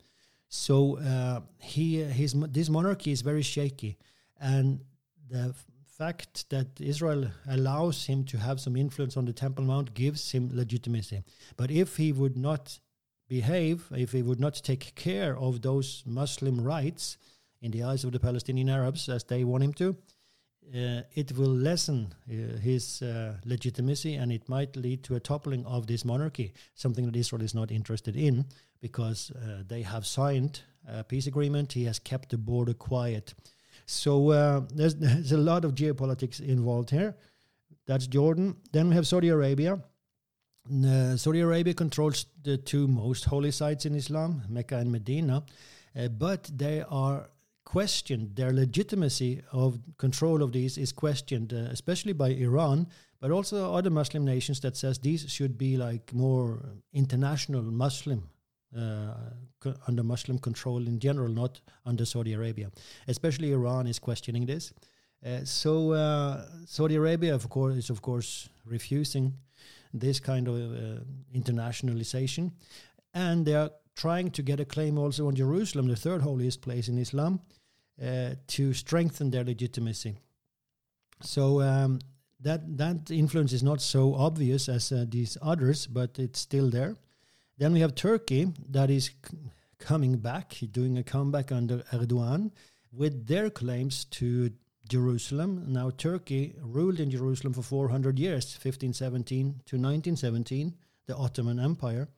[0.49, 3.99] So uh, he, his, this monarchy is very shaky.
[4.41, 4.81] And
[5.29, 5.55] the
[5.87, 10.51] fact that Israel allows him to have some influence on the Temple Mount gives him
[10.53, 11.23] legitimacy.
[11.57, 12.79] But if he would not
[13.29, 17.17] behave, if he would not take care of those Muslim rights
[17.63, 19.97] in the eyes of the Palestinian Arabs as they want him to,
[20.75, 25.65] uh, it will lessen uh, his uh, legitimacy and it might lead to a toppling
[25.65, 28.45] of this monarchy, something that Israel is not interested in
[28.81, 31.73] because uh, they have signed a peace agreement.
[31.73, 33.35] He has kept the border quiet.
[33.87, 37.17] So uh, there's, there's a lot of geopolitics involved here.
[37.87, 38.57] That's Jordan.
[38.73, 39.81] Then we have Saudi Arabia.
[40.69, 45.45] Uh, Saudi Arabia controls the two most holy sites in Islam, Mecca and Medina,
[46.19, 47.29] but they are
[47.67, 48.37] questioned.
[48.37, 52.87] Their legitimacy of control of these is questioned, uh, especially by Iran,
[53.21, 58.31] but also other Muslim nations that says these should be like more international Muslim
[58.75, 59.15] uh,
[59.87, 62.71] under Muslim control in general, not under Saudi Arabia.
[63.09, 64.73] Especially Iran is questioning this.
[65.25, 69.35] Uh, so uh, Saudi Arabia, of course, is of course refusing
[69.93, 71.01] this kind of uh,
[71.35, 72.53] internationalization,
[73.13, 76.89] and they are trying to get a claim also on Jerusalem, the third holiest place
[76.89, 77.41] in Islam,
[77.99, 80.17] to strengthen their legitimacy.
[81.23, 82.01] So um,
[82.41, 86.97] that that influence is not so obvious as uh, these others, but it's still there.
[87.59, 89.11] Then we have Turkey that is
[89.79, 92.53] coming back, doing a comeback under Erdogan
[92.93, 94.51] with their claims to
[94.89, 95.65] Jerusalem.
[95.69, 100.75] Now, Turkey ruled in Jerusalem for 400 years, 1517 to 1917,
[101.07, 102.09] the Ottoman Empire.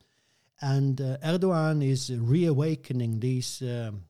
[0.61, 4.03] And uh, Erdogan is reawakening these um,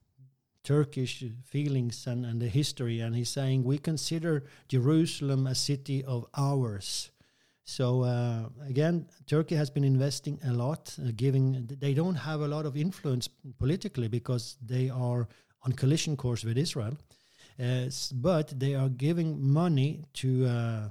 [0.69, 6.27] Turkish feelings and, and the history, and he's saying we consider Jerusalem a city of
[6.37, 7.09] ours.
[7.63, 11.67] So uh, again, Turkey has been investing a lot, uh, giving.
[11.79, 13.27] They don't have a lot of influence
[13.57, 15.27] politically because they are
[15.65, 16.95] on collision course with Israel,
[17.59, 20.89] uh, but they are giving money to uh,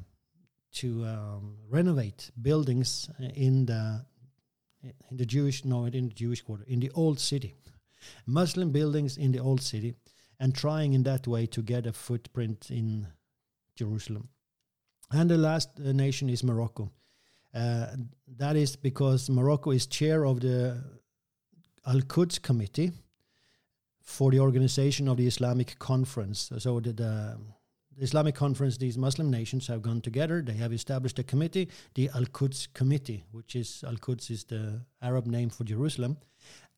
[0.80, 4.04] to um, renovate buildings in the
[5.10, 7.54] in the Jewish no in the Jewish quarter in the old city,
[8.26, 9.94] Muslim buildings in the old city,
[10.40, 13.08] and trying in that way to get a footprint in
[13.74, 14.28] Jerusalem.
[15.10, 16.90] And the last uh, nation is Morocco.
[17.54, 17.86] Uh,
[18.36, 20.82] that is because Morocco is chair of the
[21.86, 22.92] Al Quds Committee
[24.02, 26.52] for the organization of the Islamic Conference.
[26.58, 27.38] So the, the,
[28.00, 30.40] Islamic Conference, these Muslim nations have gone together.
[30.40, 34.82] They have established a committee, the Al Quds Committee, which is Al Quds is the
[35.02, 36.18] Arab name for Jerusalem,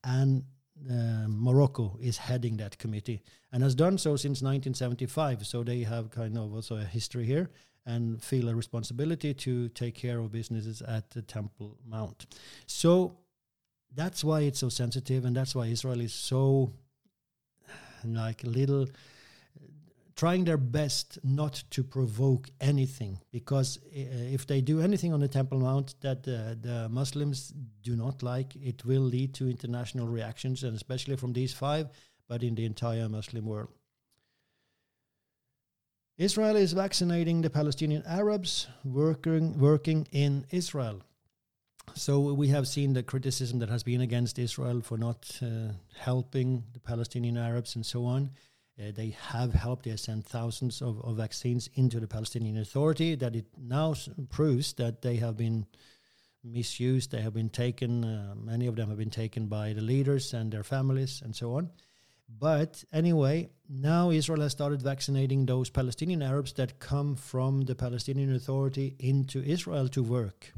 [0.02, 0.44] and
[0.88, 5.46] uh, Morocco is heading that committee and has done so since 1975.
[5.46, 7.50] So they have kind of also a history here
[7.86, 12.26] and feel a responsibility to take care of businesses at the Temple Mount.
[12.66, 13.16] So
[13.94, 16.72] that's why it's so sensitive, and that's why Israel is so
[18.04, 18.86] like little
[20.20, 25.58] trying their best not to provoke anything because if they do anything on the temple
[25.58, 30.76] mount that uh, the muslims do not like it will lead to international reactions and
[30.76, 31.88] especially from these five
[32.28, 33.70] but in the entire muslim world
[36.18, 41.00] Israel is vaccinating the Palestinian Arabs working working in Israel.
[41.94, 46.64] So we have seen the criticism that has been against Israel for not uh, helping
[46.74, 48.30] the Palestinian Arabs and so on.
[48.80, 49.84] Uh, they have helped.
[49.84, 53.14] They sent thousands of, of, vaccines into the Palestinian Authority.
[53.14, 53.94] That it now
[54.30, 55.66] proves that they have been
[56.42, 57.10] misused.
[57.10, 58.04] They have been taken.
[58.04, 61.56] Uh, many of them have been taken by the leaders and their families and so
[61.56, 61.70] on.
[62.38, 68.34] But anyway, now Israel has started vaccinating those Palestinian Arabs that come from the Palestinian
[68.34, 70.52] Authority into Israel to work.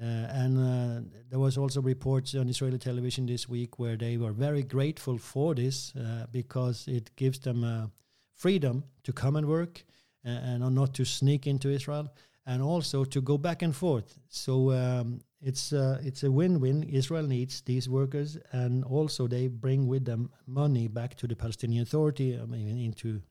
[0.00, 1.00] Uh, and uh,
[1.30, 5.54] there was also reports on Israeli television this week where they were very grateful for
[5.54, 7.90] this uh, because it gives them
[8.34, 9.84] freedom to come and work
[10.24, 12.12] uh, and not to sneak into Israel
[12.46, 14.18] and also to go back and forth.
[14.28, 16.82] So um, it's uh, it's a win-win.
[16.84, 21.82] Israel needs these workers, and also they bring with them money back to the Palestinian
[21.82, 23.22] Authority, I mean, into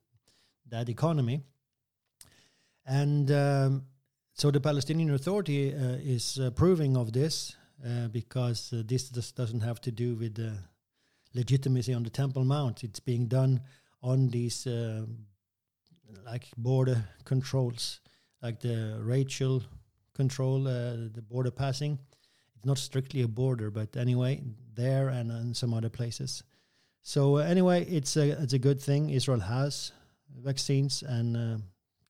[0.69, 1.41] that economy.
[2.85, 3.83] And um,
[4.41, 9.79] so the Palestinian Authority uh, is approving of this uh, because uh, this doesn't have
[9.81, 10.57] to do with the
[11.35, 12.83] legitimacy on the Temple Mount.
[12.83, 13.61] It's being done
[14.01, 14.65] on these
[16.25, 17.99] like border controls,
[18.41, 19.61] like the Rachel
[20.15, 21.99] control the border passing.
[22.55, 24.41] It's not strictly a border, but anyway,
[24.73, 26.41] there and in some other places.
[27.03, 29.11] So uh, anyway, it's a it's a good thing.
[29.11, 29.91] Israel has
[30.35, 31.57] vaccines and uh,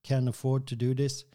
[0.06, 1.26] can afford to do this,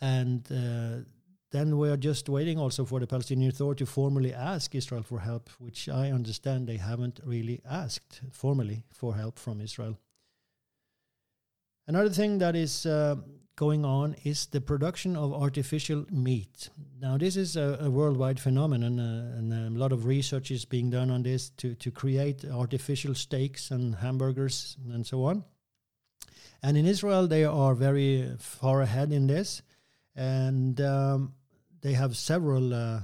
[0.00, 1.04] and uh,
[1.50, 5.20] then we are just waiting also for the Palestinian Authority to formally ask Israel for
[5.20, 9.98] help, which I understand they haven't really asked formally for help from Israel.
[11.88, 13.16] Another thing that is uh,
[13.56, 16.70] going on is the production of artificial meat.
[17.00, 20.88] Now, this is a, a worldwide phenomenon, uh, and a lot of research is being
[20.88, 25.44] done on this to, to create artificial steaks and hamburgers and so on.
[26.62, 29.62] And in Israel, they are very far ahead in this,
[30.20, 31.32] and um,
[31.80, 33.00] they have several uh,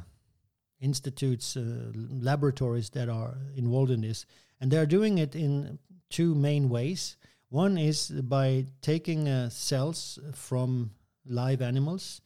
[0.81, 4.27] institutes, uh, laboratories that are involved in this,
[4.61, 5.79] and they are doing it in
[6.11, 7.17] two main ways.
[7.49, 10.91] One is by taking uh, cells from
[11.25, 12.21] live animals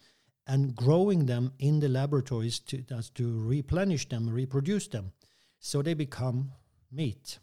[0.49, 2.83] and growing them in the laboratories to,
[3.15, 5.13] to replenish them, reproduce them.
[5.61, 6.51] So they become
[6.91, 7.39] meat.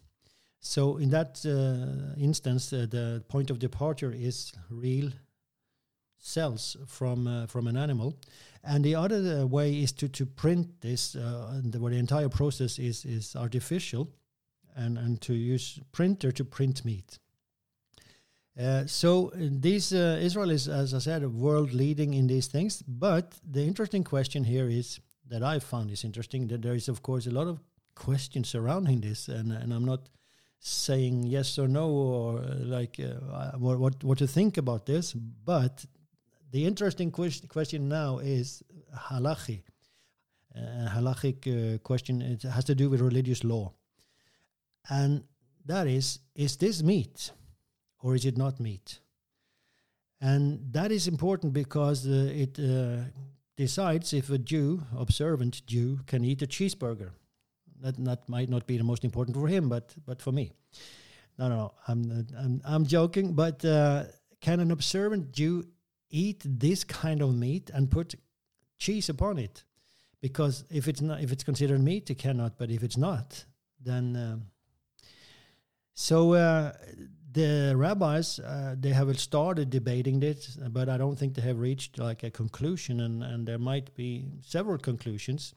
[0.60, 5.10] So in that uh, instance, uh, the point of departure is real
[6.18, 8.16] cells from uh, from an animal,
[8.62, 12.28] and the other uh, way is to to print this, uh, the, where the entire
[12.28, 14.08] process is is artificial,
[14.76, 17.18] and and to use printer to print meat.
[18.58, 22.82] Uh, so these Israel is, as I said, world leading in these things.
[22.82, 27.02] But the interesting question here is that I found is interesting that there is of
[27.02, 27.60] course a lot of
[27.94, 30.08] questions surrounding this, and and I'm not
[30.60, 35.12] saying yes or no or uh, like uh, what, what what to think about this
[35.12, 35.84] but
[36.50, 38.62] the interesting question now is
[38.96, 39.62] halachi
[40.56, 43.72] uh, halachic uh, question it has to do with religious law
[44.88, 45.24] and
[45.66, 47.32] that is is this meat
[48.00, 49.00] or is it not meat
[50.20, 53.04] and that is important because uh, it uh,
[53.56, 57.10] decides if a jew observant jew can eat a cheeseburger
[57.80, 60.52] that that might not be the most important for him, but but for me.
[61.38, 63.34] No, no, no I'm I'm, I'm joking.
[63.34, 64.04] But uh,
[64.40, 65.64] can an observant Jew
[66.10, 68.14] eat this kind of meat and put
[68.78, 69.64] cheese upon it?
[70.20, 72.58] Because if it's not, if it's considered meat, it cannot.
[72.58, 73.44] But if it's not,
[73.80, 74.42] then um,
[75.94, 76.72] so uh,
[77.30, 81.98] the rabbis uh, they have started debating this, but I don't think they have reached
[81.98, 85.54] like a conclusion, and and there might be several conclusions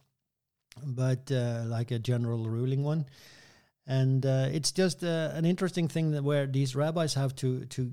[0.83, 3.05] but uh, like a general ruling one.
[3.87, 7.91] And uh, it's just uh, an interesting thing that where these rabbis have to to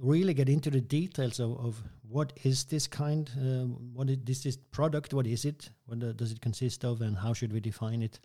[0.00, 4.42] really get into the details of, of what is this kind, uh, what is this,
[4.42, 8.02] this product, what is it, what does it consist of, and how should we define
[8.02, 8.18] it.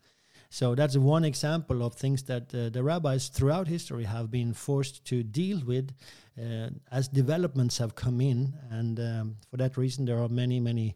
[0.50, 5.06] So that's one example of things that uh, the rabbis throughout history have been forced
[5.06, 5.92] to deal with
[6.40, 10.96] uh, as developments have come in, and um, for that reason there are many many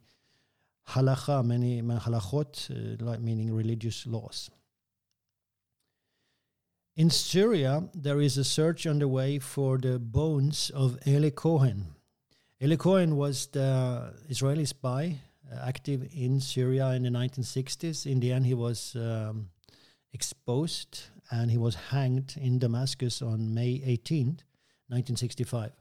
[0.88, 4.50] halacha, many halachot, uh, like meaning religious laws.
[7.00, 11.95] In Syria, there is a search underway for the bones of Eli Cohen.
[12.62, 18.06] Eli Cohen was the Israeli spy uh, active in Syria in the 1960s.
[18.06, 19.47] In the end, he was um,
[20.12, 24.26] exposed and he was hanged in Damascus on May 18,
[24.89, 25.72] 1965.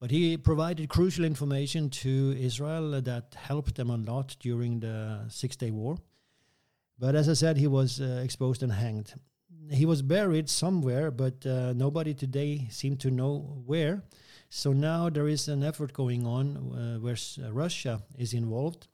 [0.00, 5.56] But he provided crucial information to Israel that helped them a lot during the Six
[5.56, 5.98] Day War.
[6.98, 9.12] But as I said, he was uh, exposed and hanged.
[9.70, 14.02] He was buried somewhere, but uh, nobody today seemed to know where.
[14.50, 18.88] So now there is an effort going on uh, where uh, Russia is involved.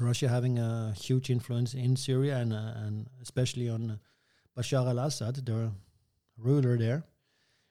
[0.00, 3.98] Russia having a huge influence in Syria and, uh, and especially on
[4.56, 5.70] Bashar al Assad, the
[6.36, 7.04] ruler there.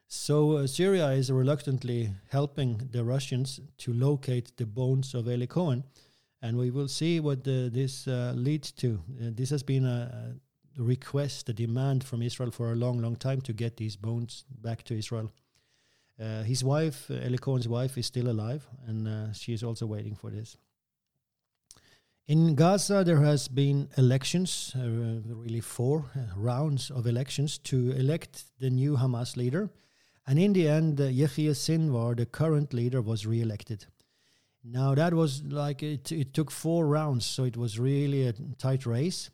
[0.07, 5.83] So uh, Syria is reluctantly helping the Russians to locate the bones of Eli Cohen,
[6.41, 9.01] and we will see what the, this uh, leads to.
[9.19, 10.35] Uh, this has been a,
[10.77, 14.83] request, the demand from Israel for a long, long time to get these bones back
[14.83, 15.31] to Israel.
[16.19, 19.85] Uh, his wife, uh, Eli Cohen's wife, is still alive, and uh, she is also
[19.85, 20.57] waiting for this.
[22.27, 26.05] In Gaza, there has been elections, really four
[26.35, 29.69] rounds of elections to elect the new Hamas leader.
[30.25, 33.85] And in the end, uh, Sinwar, the current leader, was re-elected.
[34.63, 38.87] Now that was like it, it took four rounds, so it was really a tight
[38.87, 39.29] race.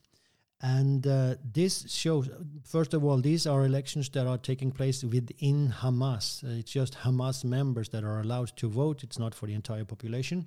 [0.64, 2.30] And uh, this shows,
[2.64, 6.44] first of all, these are elections that are taking place within Hamas.
[6.44, 9.04] Uh, it's just Hamas members that are allowed to vote.
[9.04, 10.46] It's not for the entire population.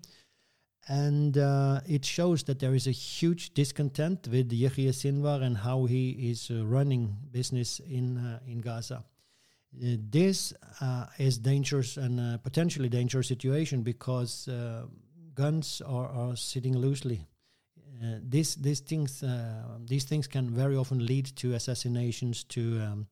[0.87, 5.87] And uh, it shows that there is a huge discontent with Yahya Sinwar and how
[5.87, 9.03] he is uh, running business in uh, in Gaza.
[9.73, 10.53] This
[11.19, 14.49] is dangerous and potentially dangerous situation because
[15.35, 17.27] guns are, are sitting loosely.
[18.03, 23.07] Uh, these these things uh, these things can very often lead to assassinations, to um,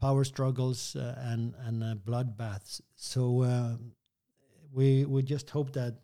[0.00, 2.80] power struggles, uh, and and bloodbaths.
[2.96, 3.78] So
[4.72, 5.94] we we just hope that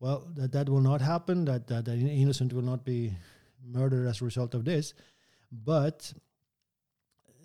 [0.00, 1.44] well that that will not happen.
[1.44, 3.16] That that innocent will not be
[3.62, 4.94] murdered as a result of this.
[5.52, 6.12] But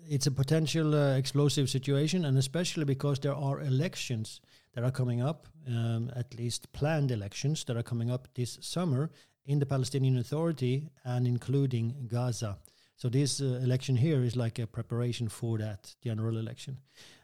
[0.08, 4.40] it's a potential uh, explosive situation, and especially because there are elections
[4.74, 9.10] that are coming up, um, at least planned elections that are coming up this summer
[9.46, 12.58] in the Palestinian Authority and including Gaza.
[12.96, 16.78] So this uh, election here is like a preparation for that general election.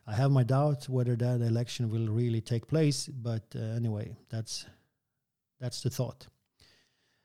[0.07, 4.67] I have my doubt whether that election will really take place, but uh, anyway, that's
[5.61, 6.27] that's the thought.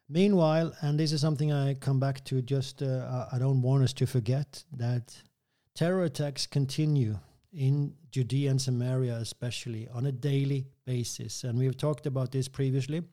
[0.09, 3.93] Meanwhile, and this is something I come back to, just uh, I don't want us
[3.93, 5.15] to forget that
[5.75, 7.17] Terror attacks continue
[7.51, 11.43] in Judea and Samaria, especially on a daily basis.
[11.43, 13.03] And we've talked about this previously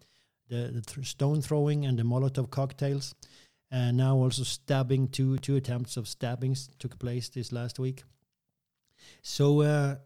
[0.51, 3.15] the, the th- stone throwing and the Molotov cocktails.
[3.71, 8.03] And now also stabbing, two, two attempts of stabbings took place this last week.
[9.23, 9.97] So uh,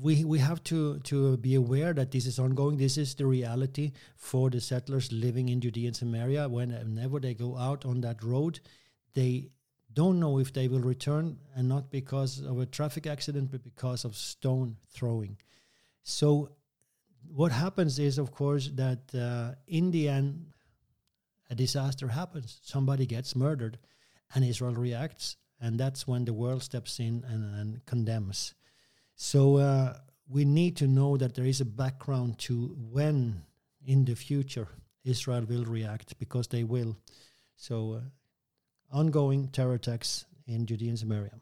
[0.00, 2.76] we we have to to be aware that this is ongoing.
[2.76, 6.48] This is the reality for the settlers living in Judea and Samaria.
[6.48, 8.60] Whenever they go out on that road,
[9.14, 9.50] they
[9.92, 14.04] don't know if they will return, and not because of a traffic accident, but because
[14.04, 15.36] of stone throwing.
[16.04, 16.50] So,
[17.34, 20.46] what happens is, of course, that uh, in the end,
[21.50, 22.60] a disaster happens.
[22.62, 23.78] Somebody gets murdered,
[24.34, 28.54] and Israel reacts, and that's when the world steps in and, and condemns.
[29.14, 29.94] So uh,
[30.28, 33.42] we need to know that there is a background to when
[33.84, 34.68] in the future
[35.04, 36.96] Israel will react because they will.
[37.56, 41.32] So uh, ongoing terror attacks in Judea and Samaria.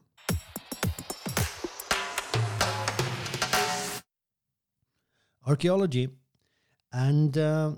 [5.47, 6.09] Archaeology,
[6.93, 7.73] and uh,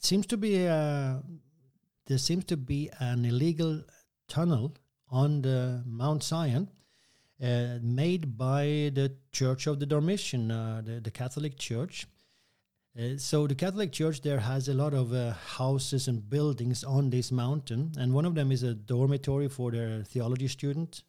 [0.00, 1.22] seems to be a,
[2.06, 3.82] there seems to be an illegal
[4.26, 4.74] tunnel
[5.08, 6.68] on the Mount Zion
[7.42, 12.06] uh, made by the Church of the Dormition, uh, the, the, Catholic Church.
[12.98, 17.10] Uh, so the Catholic Church there has a lot of uh, houses and buildings on
[17.10, 21.04] this mountain, and one of them is a dormitory for their theology students.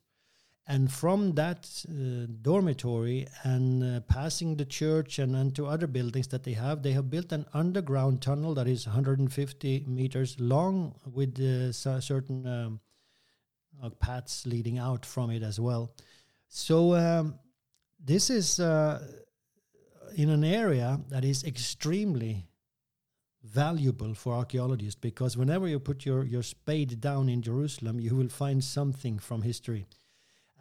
[0.67, 6.27] And from that uh, dormitory and uh, passing the church and, and to other buildings
[6.27, 11.37] that they have, they have built an underground tunnel that is 150 meters long with
[11.73, 12.79] certain um,
[13.99, 15.93] paths leading out from it as well.
[16.47, 17.39] So um,
[18.03, 19.01] this is uh,
[20.15, 22.45] in an area that is extremely
[23.43, 28.29] valuable for archaeologists because whenever you put your, your spade down in Jerusalem, you will
[28.29, 29.87] find something from history.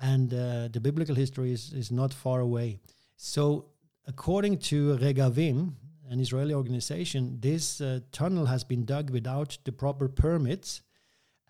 [0.01, 2.79] And uh, the biblical history is, is not far away.
[3.17, 3.67] So,
[4.07, 5.75] according to Regavim,
[6.09, 10.83] an Israeli organization, this uh, tunnel has been dug without the proper permits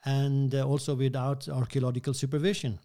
[0.05, 2.79] and uh, also without archaeological supervision.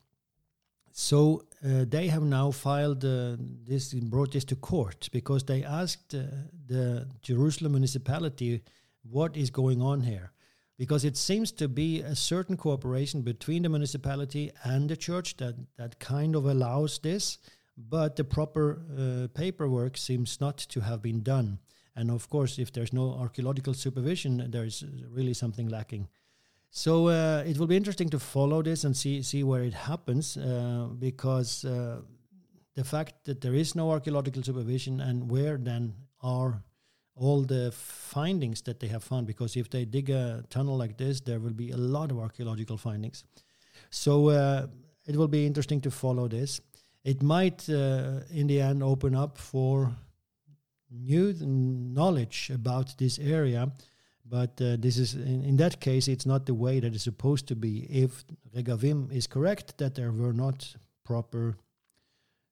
[0.98, 3.36] So uh, they have now filed uh,
[3.68, 6.24] this, brought this to court because they asked uh,
[6.68, 8.64] the Jerusalem municipality
[9.04, 10.32] what is going on here,
[10.78, 15.56] because it seems to be a certain cooperation between the municipality and the church that
[15.78, 17.38] that kind of allows this,
[17.78, 21.60] but the proper uh, paperwork seems not to have been done.
[21.96, 26.10] And of course, if there's no archaeological supervision, there is really something lacking.
[26.70, 30.36] So uh, it will be interesting to follow this and see see where it happens,
[30.36, 32.02] uh, because uh,
[32.76, 36.64] the fact that there is no archaeological supervision and where then are
[37.16, 39.28] all the findings that they have found.
[39.28, 42.78] Because if they dig a tunnel like this, there will be a lot of archaeological
[42.78, 43.24] findings.
[43.90, 44.68] So uh,
[45.06, 46.62] it will be interesting to follow this.
[47.04, 49.92] It might, uh, in the end, open up for
[50.92, 53.72] new knowledge about this area
[54.28, 57.48] but uh, this is in, in, that case, it's not the way that it's supposed
[57.48, 57.86] to be.
[57.90, 61.58] If Regavim is correct that there were not proper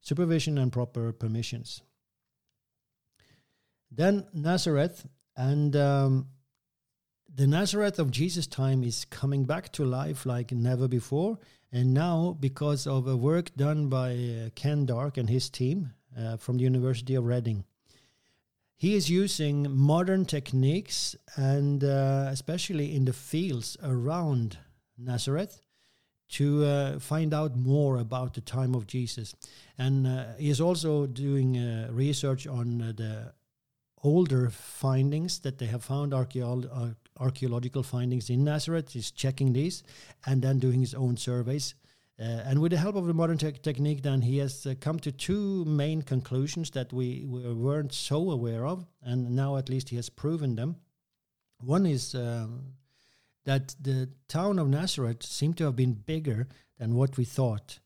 [0.02, 1.82] supervision and proper permissions.
[3.96, 6.28] Then Nazareth and um,
[7.34, 11.38] the Nazareth of Jesus' time is coming back to life like never before.
[11.72, 16.38] And now, because of a work done by uh, Ken Dark and his team uh,
[16.38, 17.66] from the University of Reading,
[18.76, 24.58] he is using modern techniques and uh, especially in the fields around
[24.98, 25.62] Nazareth
[26.30, 29.36] to uh, find out more about the time of Jesus.
[29.78, 33.34] And uh, he is also doing uh, research on uh, the
[34.04, 38.92] older findings that they have found archeolo- archaeological findings in Nazareth.
[38.92, 39.84] He's checking these
[40.26, 41.76] and then doing his own surveys
[42.20, 45.00] uh, and with the help of the modern te- technique, then he has uh, come
[45.00, 49.90] to two main conclusions that we, we, weren't so aware of, and now at least
[49.90, 50.76] he has proven them.
[51.60, 52.76] One is um,
[53.46, 56.48] that the town of Nazareth seemed to have been bigger
[56.78, 57.80] than what we thought.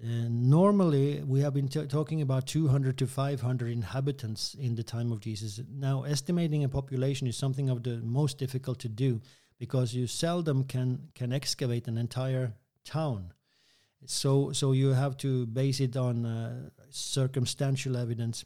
[0.00, 5.20] Normally, we have been t- talking about 200 to 500 inhabitants in the time of
[5.20, 5.60] Jesus.
[5.70, 9.20] Now, estimating a population is something of the most difficult to do
[9.58, 13.32] because you seldom can can excavate an entire town.
[14.06, 18.44] So, so you have to base it on uh, circumstantial evidence.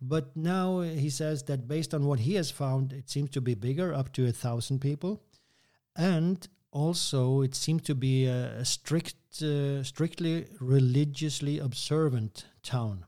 [0.00, 3.54] But now he says that based on what he has found, it seems to be
[3.54, 5.22] bigger, up to a thousand people,
[5.96, 13.06] and also it seems to be a, a strict, uh, strictly religiously observant town.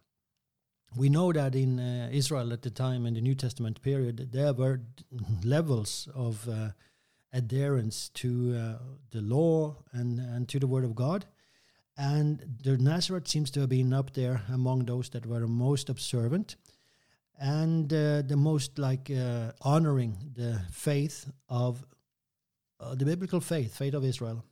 [0.97, 4.53] We know that in uh, Israel at the time in the New Testament period, there
[4.53, 4.81] were
[5.45, 6.71] levels of uh,
[7.33, 11.27] adherence to uh, the law and, and to the Word of God
[11.97, 16.57] And the Nazareth seems to have been up there among those that were most observant
[17.39, 21.85] and uh, the most like uh, honoring the faith of
[22.81, 24.43] uh, the biblical faith, faith of Israel.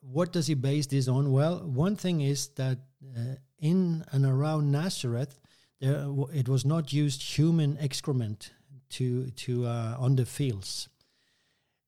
[0.00, 1.32] What does he base this on?
[1.32, 2.78] Well, one thing is that
[3.16, 5.40] uh, in and around Nazareth,
[5.80, 8.52] there it was not used human excrement
[8.90, 10.88] to to uh, on the fields.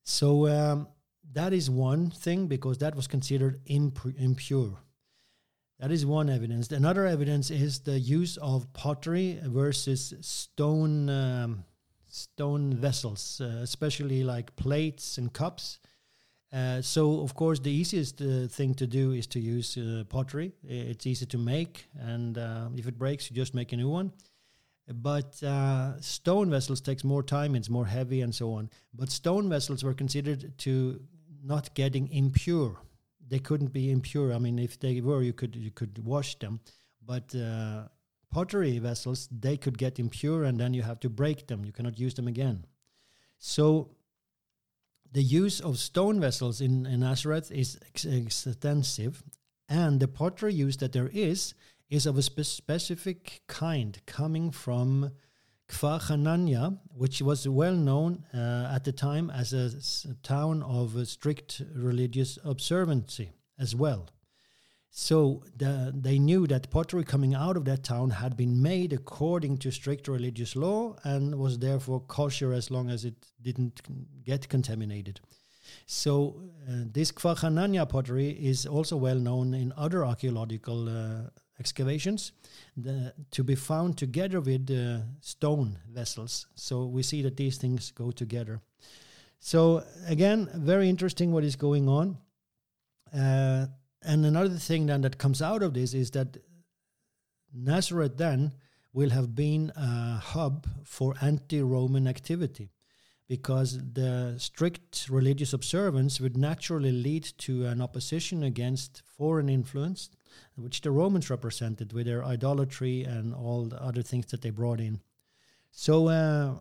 [0.05, 0.89] So um,
[1.33, 4.79] that is one thing because that was considered imp- impure.
[5.79, 6.71] That is one evidence.
[6.71, 11.65] Another evidence is the use of pottery versus stone um,
[12.09, 15.79] stone vessels, uh, especially like plates and cups.
[16.53, 20.53] Uh, so, of course, the easiest uh, thing to do is to use uh, pottery.
[20.69, 24.13] It's easy to make, and uh, if it breaks, you just make a new one.
[24.93, 28.69] But uh, stone vessels takes more time; it's more heavy, and so on.
[28.93, 31.01] But stone vessels were considered to
[31.43, 32.77] not getting impure.
[33.27, 34.35] They couldn't be impure.
[34.35, 36.61] I mean, if they were, you could you could wash them.
[37.01, 37.35] But
[38.31, 41.65] pottery vessels, they could get impure, and then you have to break them.
[41.65, 42.67] You cannot use them again.
[43.39, 43.89] So
[45.13, 49.23] the use of stone vessels in, in Nazareth is ex- extensive,
[49.69, 51.55] and the pottery use that there is
[51.91, 55.13] is of a spe- specific kind coming from
[55.69, 61.05] Kfar Hanania, which was well known uh, at the time as a town of a
[61.05, 64.09] strict religious observancy as well.
[64.95, 69.57] So the, they knew that pottery coming out of that town had been made according
[69.59, 73.81] to strict religious law and was therefore kosher as long as it didn't
[74.23, 75.21] get contaminated.
[75.87, 82.33] So uh, this Kfar Hanania pottery is also well known in other archaeological uh, excavations
[82.77, 86.49] the, to be found together with uh, stone vessels.
[86.55, 88.61] So we see that these things go together.
[89.41, 92.19] So again, very interesting what is going on.
[94.05, 96.37] And another thing then that comes out of this is that
[97.55, 98.53] Nazareth then
[98.93, 102.71] will have been a hub for anti-Roman activity
[103.29, 110.11] because the strict religious observance would naturally lead to an opposition against foreign influence,
[110.57, 114.81] which the Romans represented with their idolatry and all the other things that they brought
[114.81, 115.01] in.
[115.71, 116.57] So uh,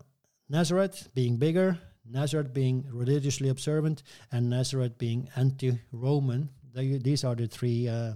[0.48, 1.78] Nazareth being bigger,
[2.08, 6.48] Nazareth being religiously observant, and Nazareth being anti-Roman.
[6.74, 8.14] They, these are the three uh,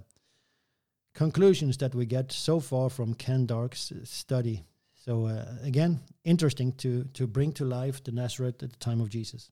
[1.15, 4.65] conclusions that we get so far from Ken Dark's study.
[4.95, 9.09] So uh, again, interesting to to bring to life the Nazareth at the time of
[9.09, 9.51] Jesus.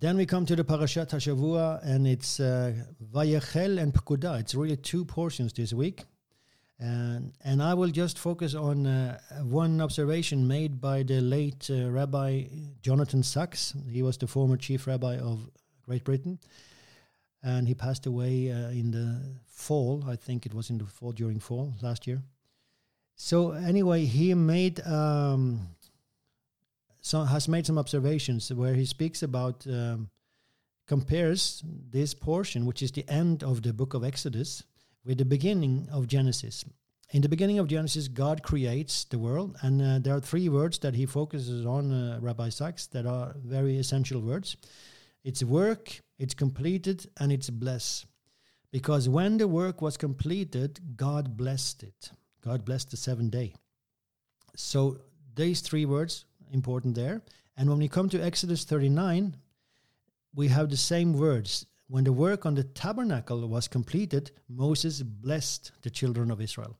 [0.00, 2.72] Then we come to the Parashat Hashavua, and it's uh,
[3.12, 4.38] Vayakhel and Pekudei.
[4.38, 6.04] It's really two portions this week.
[6.80, 11.90] And, and I will just focus on uh, one observation made by the late uh,
[11.90, 12.44] Rabbi
[12.82, 13.74] Jonathan Sacks.
[13.90, 15.50] He was the former chief rabbi of
[15.82, 16.38] Great Britain.
[17.42, 20.04] And he passed away uh, in the fall.
[20.06, 22.22] I think it was in the fall, during fall last year.
[23.16, 24.80] So, anyway, he made.
[24.86, 25.68] Um,
[27.00, 30.10] so has made some observations where he speaks about um,
[30.86, 34.62] compares this portion, which is the end of the book of Exodus,
[35.08, 36.66] with the beginning of Genesis.
[37.12, 40.78] In the beginning of Genesis, God creates the world, and uh, there are three words
[40.80, 44.58] that he focuses on, uh, Rabbi Sacks, that are very essential words.
[45.24, 48.04] It's work, it's completed, and it's bless.
[48.70, 52.10] Because when the work was completed, God blessed it.
[52.44, 53.54] God blessed the seventh day.
[54.56, 54.98] So
[55.34, 57.22] these three words important there.
[57.56, 59.36] And when we come to Exodus 39,
[60.34, 61.64] we have the same words.
[61.88, 66.78] When the work on the tabernacle was completed, Moses blessed the children of Israel.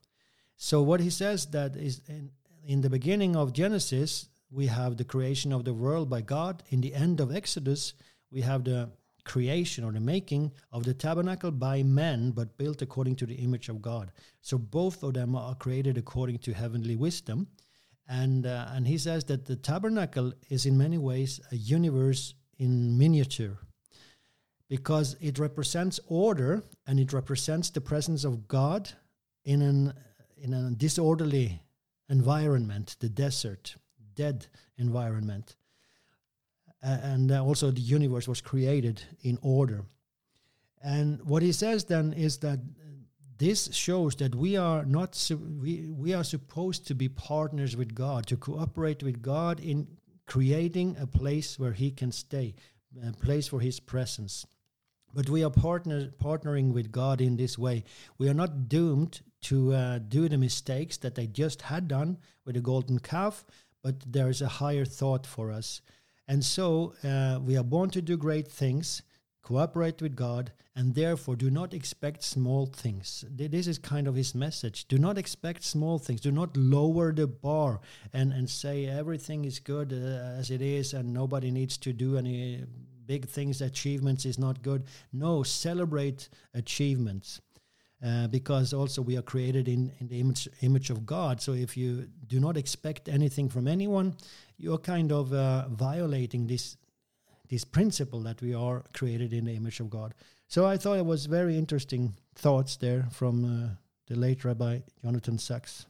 [0.56, 2.30] So what he says that is in,
[2.66, 6.62] in the beginning of Genesis, we have the creation of the world by God.
[6.68, 7.94] In the end of Exodus,
[8.30, 8.90] we have the
[9.24, 13.68] creation or the making of the tabernacle by men, but built according to the image
[13.68, 14.12] of God.
[14.40, 17.48] So both of them are created according to heavenly wisdom
[18.08, 22.96] and uh, and he says that the tabernacle is in many ways a universe in
[22.96, 23.58] miniature
[24.68, 28.90] because it represents order and it represents the presence of God
[29.44, 29.94] in an
[30.36, 31.60] in a disorderly
[32.08, 33.76] environment the desert
[34.18, 34.46] dead
[34.76, 35.56] environment.
[36.82, 39.84] And uh, also the universe was created in order.
[40.82, 42.58] And what he says then is that
[43.38, 45.10] this shows that we are not
[45.60, 49.86] we, we are supposed to be partners with God to cooperate with God in
[50.26, 52.54] creating a place where he can stay
[53.06, 54.46] a place for his presence
[55.14, 57.84] but we are partner, partnering with God in this way
[58.18, 62.54] we are not doomed to uh, do the mistakes that they just had done with
[62.54, 63.44] the golden calf
[63.82, 65.80] but there is a higher thought for us
[66.28, 69.02] And so uh, we are born to do great things,
[69.42, 73.24] cooperate with God, and therefore do not expect small things.
[73.28, 74.86] This is kind of his message.
[74.88, 76.20] Do not expect small things.
[76.20, 77.80] Do not lower the bar
[78.12, 82.18] and, and say everything is good uh, as it is and nobody needs to do
[82.18, 82.64] any
[83.08, 84.84] big things, achievements is not good.
[85.12, 87.40] No, celebrate achievements.
[88.00, 91.40] Uh, because also we are created in, in the image, image of God.
[91.40, 94.14] So if you do not expect anything from anyone,
[94.56, 96.76] you're kind of uh, violating this
[97.48, 100.14] this principle that we are created in the image of God.
[100.48, 103.68] So I thought it was very interesting thoughts there from uh,
[104.06, 105.86] the late Rabbi Jonathan Sacks.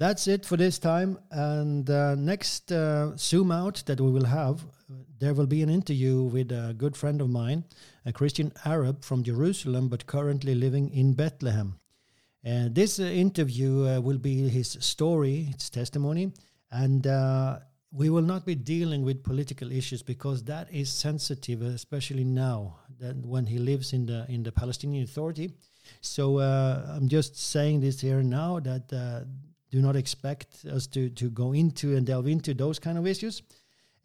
[0.00, 1.18] That's it for this time.
[1.30, 4.64] And uh, next uh, Zoom out that we will have,
[5.18, 7.64] there will be an interview with a good friend of mine,
[8.06, 11.78] a Christian Arab from Jerusalem, but currently living in Bethlehem.
[12.46, 16.32] Uh, this uh, interview uh, will be his story, his testimony,
[16.70, 17.58] and uh,
[17.92, 23.16] we will not be dealing with political issues because that is sensitive, especially now that
[23.16, 25.52] when he lives in the in the Palestinian Authority.
[26.00, 29.24] So uh, I'm just saying this here now that uh,
[29.70, 33.42] do not expect us to to go into and delve into those kind of issues.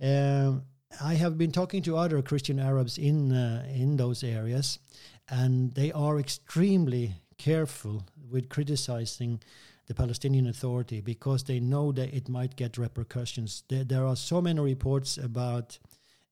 [0.02, 0.64] Um,
[1.02, 4.80] I have been talking to other Christian Arabs in uh, in those areas,
[5.28, 9.42] and they are extremely careful with criticizing
[9.88, 13.64] the Palestinian Authority because they know that it might get repercussions.
[13.68, 15.78] There, there are so many reports about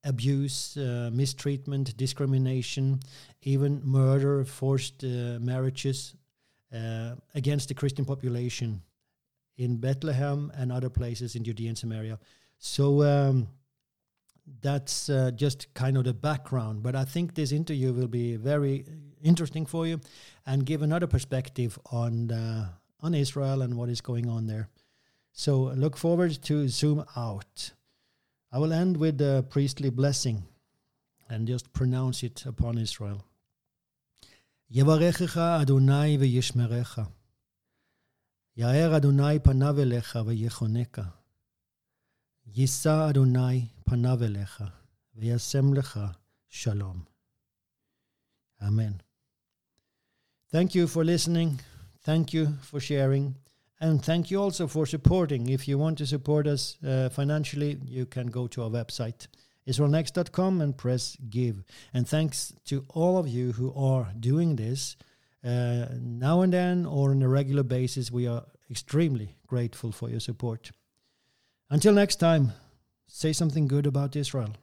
[0.03, 2.99] abuse, uh, mistreatment, discrimination,
[3.43, 6.15] even murder, forced uh, marriages
[6.73, 8.81] uh, against the Christian population
[9.57, 12.19] in Bethlehem and other places in Judea and Samaria.
[12.57, 13.47] So um,
[14.61, 16.83] that's uh, just kind of the background.
[16.83, 18.85] But I think this interview will be very
[19.21, 19.99] interesting for you
[20.45, 22.69] and give another perspective on uh,
[23.01, 24.69] on Israel and what is going on there.
[25.33, 27.71] So look forward to zoom out.
[28.51, 30.43] I will end with a priestly blessing
[31.27, 33.25] and just pronounce it upon Israel.
[34.73, 37.07] Yevarechecha Adonai veYishmerecha.
[38.56, 41.04] יאר אדוני פניו אליך ויחונקה.
[42.46, 44.64] יישא אדוני פניו אליך
[45.16, 46.00] וישם לך
[46.50, 47.06] shalom.
[48.60, 49.00] Amen.
[50.50, 51.60] Thank you for listening.
[52.04, 53.34] Thank you for sharing.
[53.80, 55.48] And thank you also for supporting.
[55.48, 59.28] If you want to support us uh, financially, you can go to our website,
[59.68, 61.62] israelnext.com, and press give.
[61.94, 64.96] And thanks to all of you who are doing this
[65.43, 68.11] uh, now and then or on a regular basis.
[68.11, 70.71] We are extremely grateful for your support.
[71.69, 72.53] Until next time,
[73.07, 74.55] say something good about Israel.